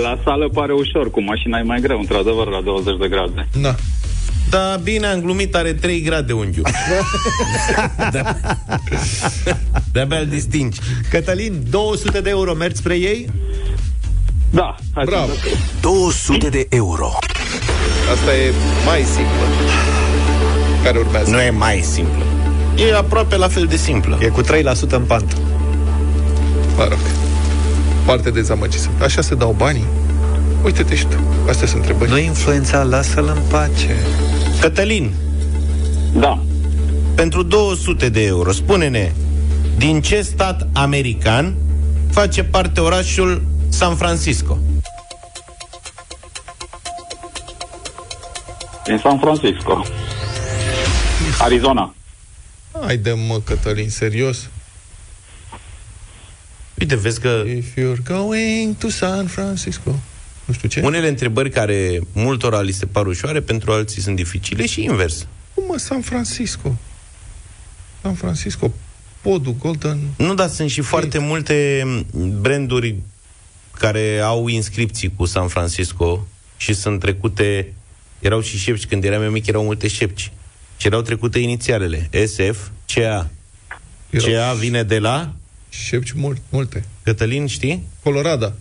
[0.01, 3.47] la sală pare ușor, cu mașina e mai greu, într-adevăr, la 20 de grade.
[3.61, 3.75] Da.
[4.51, 6.65] Da, bine, am glumit, are 3 grade unghiul.
[8.11, 8.23] De-
[9.91, 10.79] De-abia îl distingi.
[11.09, 13.29] Cătălin, 200 de euro, mergi spre ei?
[14.49, 15.25] Da, hai Bravo.
[15.25, 17.11] să 200 de euro.
[18.15, 18.53] Asta e
[18.85, 19.45] mai simplă.
[20.83, 21.29] Care urmează?
[21.29, 22.23] Nu e mai simplă.
[22.75, 24.17] E aproape la fel de simplă.
[24.21, 24.45] E cu 3%
[24.89, 25.35] în pantă.
[26.77, 26.99] Mă rog.
[28.05, 29.01] Foarte dezamăgit sunt.
[29.01, 29.85] Așa se dau banii?
[30.63, 31.17] Uite-te și tu.
[31.49, 32.09] Astea sunt întrebări.
[32.09, 33.95] Nu influența, lasă-l în pace.
[34.59, 35.13] Cătălin,
[36.13, 36.43] Da.
[37.15, 39.11] pentru 200 de euro, spune-ne,
[39.77, 41.55] din ce stat american
[42.11, 44.57] face parte orașul San Francisco?
[48.85, 49.85] Din San Francisco.
[51.39, 51.93] Arizona.
[52.81, 54.49] Haide mă, Cătălin, serios?
[56.79, 59.95] Uite, vezi că If you're going to San Francisco.
[60.51, 60.81] Nu știu ce.
[60.85, 65.27] unele întrebări care multora li se par ușoare, pentru alții sunt dificile și invers.
[65.53, 66.77] Cum mă, San Francisco?
[68.01, 68.71] San Francisco,
[69.21, 69.99] podul Golden...
[70.17, 71.85] Nu, dar sunt și foarte multe
[72.41, 72.95] branduri
[73.77, 76.27] care au inscripții cu San Francisco
[76.57, 77.73] și sunt trecute,
[78.19, 80.31] erau și șepci, când eram eu mic erau multe șepci.
[80.77, 83.29] Și erau trecute inițialele, SF, CA.
[84.09, 85.33] Erau CA vine de la
[85.69, 86.85] Șepci mult, multe.
[87.03, 87.83] Cătălin, știi?
[88.03, 88.53] Colorada.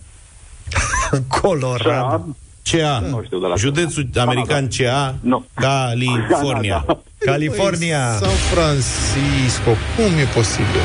[1.41, 2.35] Colorado.
[2.71, 2.99] CA.
[3.09, 5.45] Nu știu de la Județul american CA, Nu.
[5.53, 6.83] California.
[6.87, 6.93] Da,
[7.25, 8.11] da, California.
[8.19, 9.69] San Francisco.
[9.95, 10.81] Cum e posibil?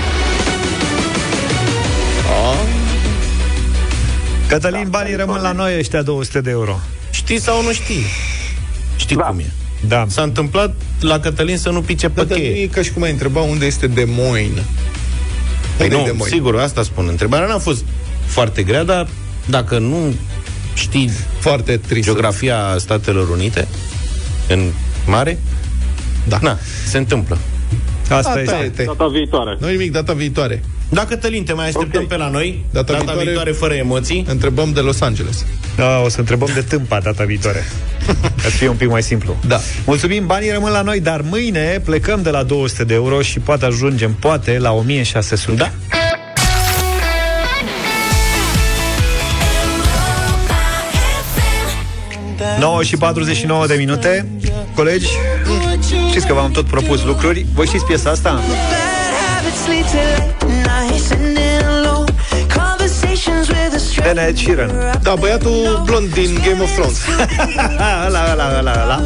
[2.28, 2.54] A?
[4.48, 6.78] Cătălin, banii rămân la noi ăștia 200 de euro.
[7.10, 8.02] Știi sau nu știi?
[8.96, 9.22] Știi Da.
[9.22, 9.50] cum e.
[9.88, 10.04] Da.
[10.08, 12.62] S-a întâmplat la Cătălin să nu pice Da, pe dar nu cheie.
[12.62, 14.62] e ca și cum ai întreba unde este Des Moines.
[15.76, 16.34] Păi Unde e nu, Des Moines?
[16.34, 17.06] sigur, asta spun.
[17.08, 17.84] Întrebarea n-a fost
[18.26, 19.06] foarte grea, dar
[19.46, 20.14] dacă nu
[20.74, 22.04] știi Foarte trist.
[22.04, 23.68] geografia Statelor Unite
[24.48, 24.70] în
[25.06, 25.38] mare,
[26.28, 26.38] Da.
[26.42, 27.38] na, se întâmplă.
[28.10, 28.82] Asta este.
[28.86, 29.56] Data viitoare.
[29.60, 30.62] Nu nimic, data viitoare.
[30.88, 32.16] Da, Cătălin, te mai așteptăm okay.
[32.18, 32.64] pe la noi.
[32.70, 34.24] Data, data viitoare, viitoare, fără emoții.
[34.28, 35.44] Întrebăm de Los Angeles.
[35.76, 37.64] Da, o să întrebăm de tâmpa data viitoare.
[38.42, 39.36] Ca să fie un pic mai simplu.
[39.46, 39.60] Da.
[39.86, 43.64] Mulțumim, banii rămân la noi, dar mâine plecăm de la 200 de euro și poate
[43.64, 45.56] ajungem, poate, la 1600.
[45.56, 45.72] Da.
[52.58, 54.26] 9 și 49 de minute.
[54.74, 55.08] Colegi,
[56.08, 57.46] știți că v-am tot propus lucruri.
[57.54, 58.40] Voi știți piesa asta?
[64.14, 64.70] De Ed Sheeran.
[65.02, 66.98] Da, băiatul blond din Game of Thrones.
[68.06, 69.02] Ăla, ăla, ăla, ăla.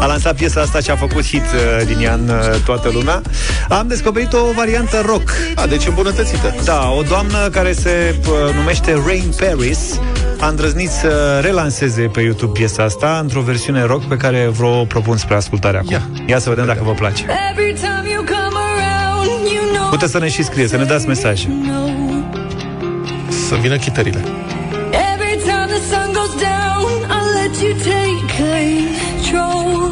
[0.00, 3.22] A lansat piesa asta și a făcut hit uh, din ea în uh, toată lumea.
[3.68, 5.30] Am descoperit o variantă rock.
[5.54, 6.54] A, deci îmbunătățită.
[6.64, 9.78] Da, o doamnă care se uh, numește Rain Paris
[10.42, 14.84] a îndrăznit să relanseze pe YouTube piesa asta într-o versiune rock pe care vă o
[14.84, 15.90] propun spre ascultare acum.
[15.90, 17.26] Ia, Ia să vedem dacă vă place.
[19.90, 21.46] Puteți să ne și scrie, să ne dați mesaj.
[23.48, 24.18] Să vină chitările.
[25.12, 29.90] Every time the sun goes down, I let you take control.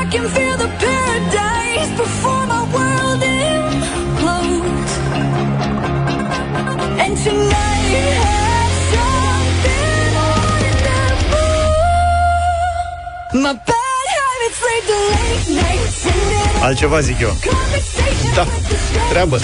[0.00, 2.41] I can feel the paradise before
[16.60, 17.28] Altceva zic eu.
[17.28, 19.08] conversations Da, with the stranger.
[19.10, 19.38] treabă.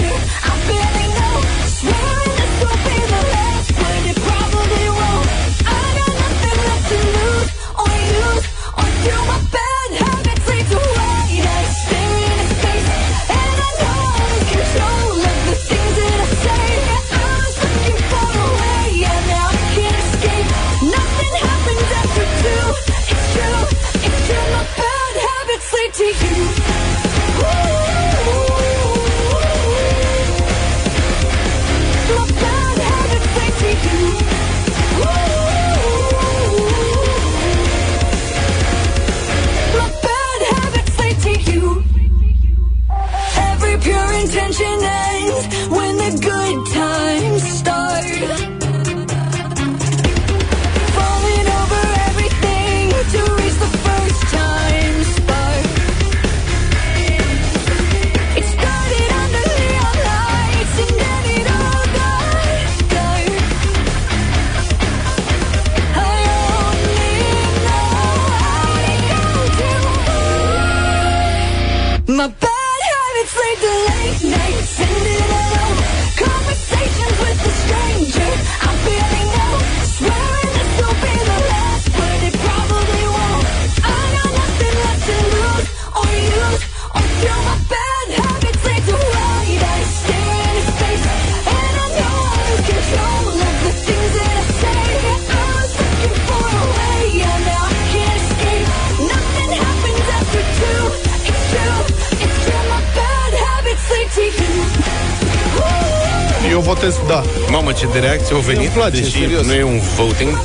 [107.79, 109.45] Ce de reacție au venit, Îmi place, deși serios.
[109.45, 110.41] nu e un voting.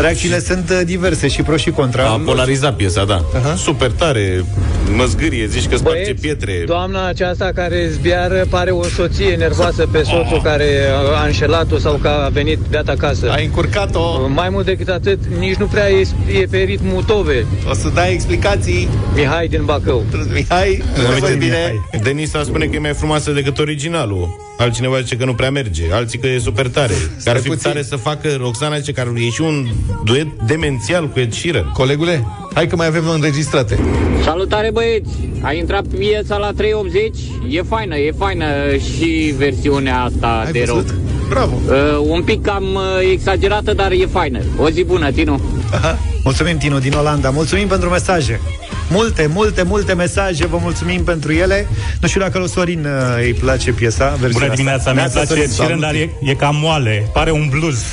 [0.00, 2.04] Reacțiile sunt uh, diverse și pro și contra.
[2.08, 3.20] A polarizat piesa, da.
[3.24, 3.54] Uh-huh.
[3.56, 4.44] Super tare,
[4.96, 6.62] măzgârie, zici că sparge Băieți, pietre.
[6.66, 10.68] Doamna aceasta care zbiară pare o soție nervoasă pe soțul care
[11.20, 13.30] a înșelat-o sau că a venit beat acasă.
[13.30, 14.28] Ai încurcat-o.
[14.28, 16.06] Mai mult decât atât, nici nu prea e,
[16.40, 17.46] e pe ritmul tove.
[17.70, 18.88] O să dai explicații.
[19.14, 20.04] Mihai din Bacău.
[20.32, 20.82] Mihai,
[21.14, 21.74] Uite, bine.
[22.02, 24.46] Denisa spune că e mai frumoasă decât originalul.
[24.58, 25.82] Altcineva zice că nu prea merge.
[25.92, 26.94] Alții că e super tare.
[27.24, 27.70] Că ar fi puțin.
[27.70, 29.66] tare să facă Roxana zice că ar e și un
[30.04, 31.70] duet demențial cu Ed Sheeran.
[31.72, 33.78] Colegule, hai că mai avem înregistrate.
[34.24, 35.10] Salutare băieți!
[35.42, 37.16] A intrat piesa la 380,
[37.48, 38.44] e faină, e faină
[38.76, 40.88] și versiunea asta Ai de văzut?
[40.88, 40.94] rock.
[41.28, 41.54] Bravo!
[41.68, 41.74] Uh,
[42.08, 42.82] un pic cam uh,
[43.12, 44.38] exagerată, dar e faină.
[44.56, 45.40] O zi bună, Tinu!
[45.72, 45.98] Aha.
[46.24, 47.30] Mulțumim, Tinu, din Olanda.
[47.30, 48.40] Mulțumim pentru mesaje.
[48.90, 50.46] Multe, multe, multe mesaje.
[50.46, 51.66] Vă mulțumim pentru ele.
[52.00, 54.08] Nu știu dacă lui Sorin uh, îi place piesa.
[54.08, 54.92] versiunea Bună dimineața, asta.
[54.92, 55.48] mi-e Neața, place Sorin.
[55.50, 57.08] Sheeran, dar e, e cam moale.
[57.12, 57.78] Pare un blues.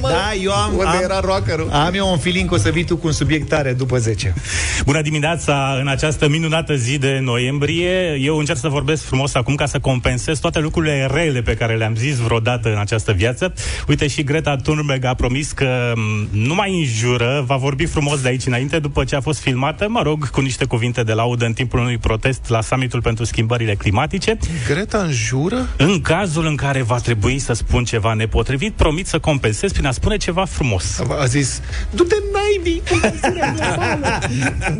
[0.00, 1.70] Da, eu am, Unde am, era rockerul?
[1.70, 4.34] am eu un feeling că o să vii tu cu un subiect tare după 10.
[4.84, 8.18] Bună dimineața, în această minunată zi de noiembrie.
[8.20, 11.94] Eu încerc să vorbesc frumos acum ca să compensez toate lucrurile rele pe care le-am
[11.94, 13.52] zis vreodată în această viață.
[13.88, 18.28] Uite, și Greta Thunberg a promis că m, nu mai înjură, va vorbi frumos de
[18.28, 21.44] aici aici înainte, după ce a fost filmată, mă rog, cu niște cuvinte de laudă
[21.44, 24.38] în timpul unui protest la summitul pentru schimbările climatice.
[24.66, 25.68] Greta înjură?
[25.76, 29.90] În cazul în care va trebui să spun ceva nepotrivit, promit să compensez prin a
[29.90, 31.02] spune ceva frumos.
[31.20, 31.60] A zis,
[31.90, 32.82] du-te naibii!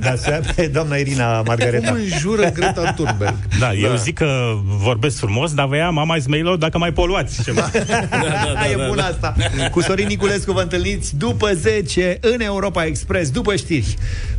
[0.00, 1.90] Da, se pe doamna Irina Margareta.
[1.90, 3.34] Cum înjură Greta Thunberg?
[3.59, 7.70] Da, eu zic că vorbesc frumos, dar vă ia mama Ismailov dacă mai poluați ceva.
[8.54, 9.34] da, e bună asta.
[9.70, 13.94] Cu Sorin Niculescu vă întâlniți după 10 în Europa Express, după știri.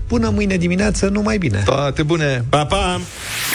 [0.08, 1.62] Până mâine dimineață, numai bine.
[1.66, 2.46] Toate bune!
[2.50, 3.02] Pa, pa!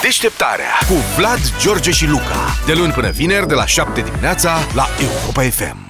[0.02, 2.58] Deșteptarea cu Vlad, George și Luca.
[2.66, 5.83] De luni până vineri, de la 7 dimineața, la Europa FM.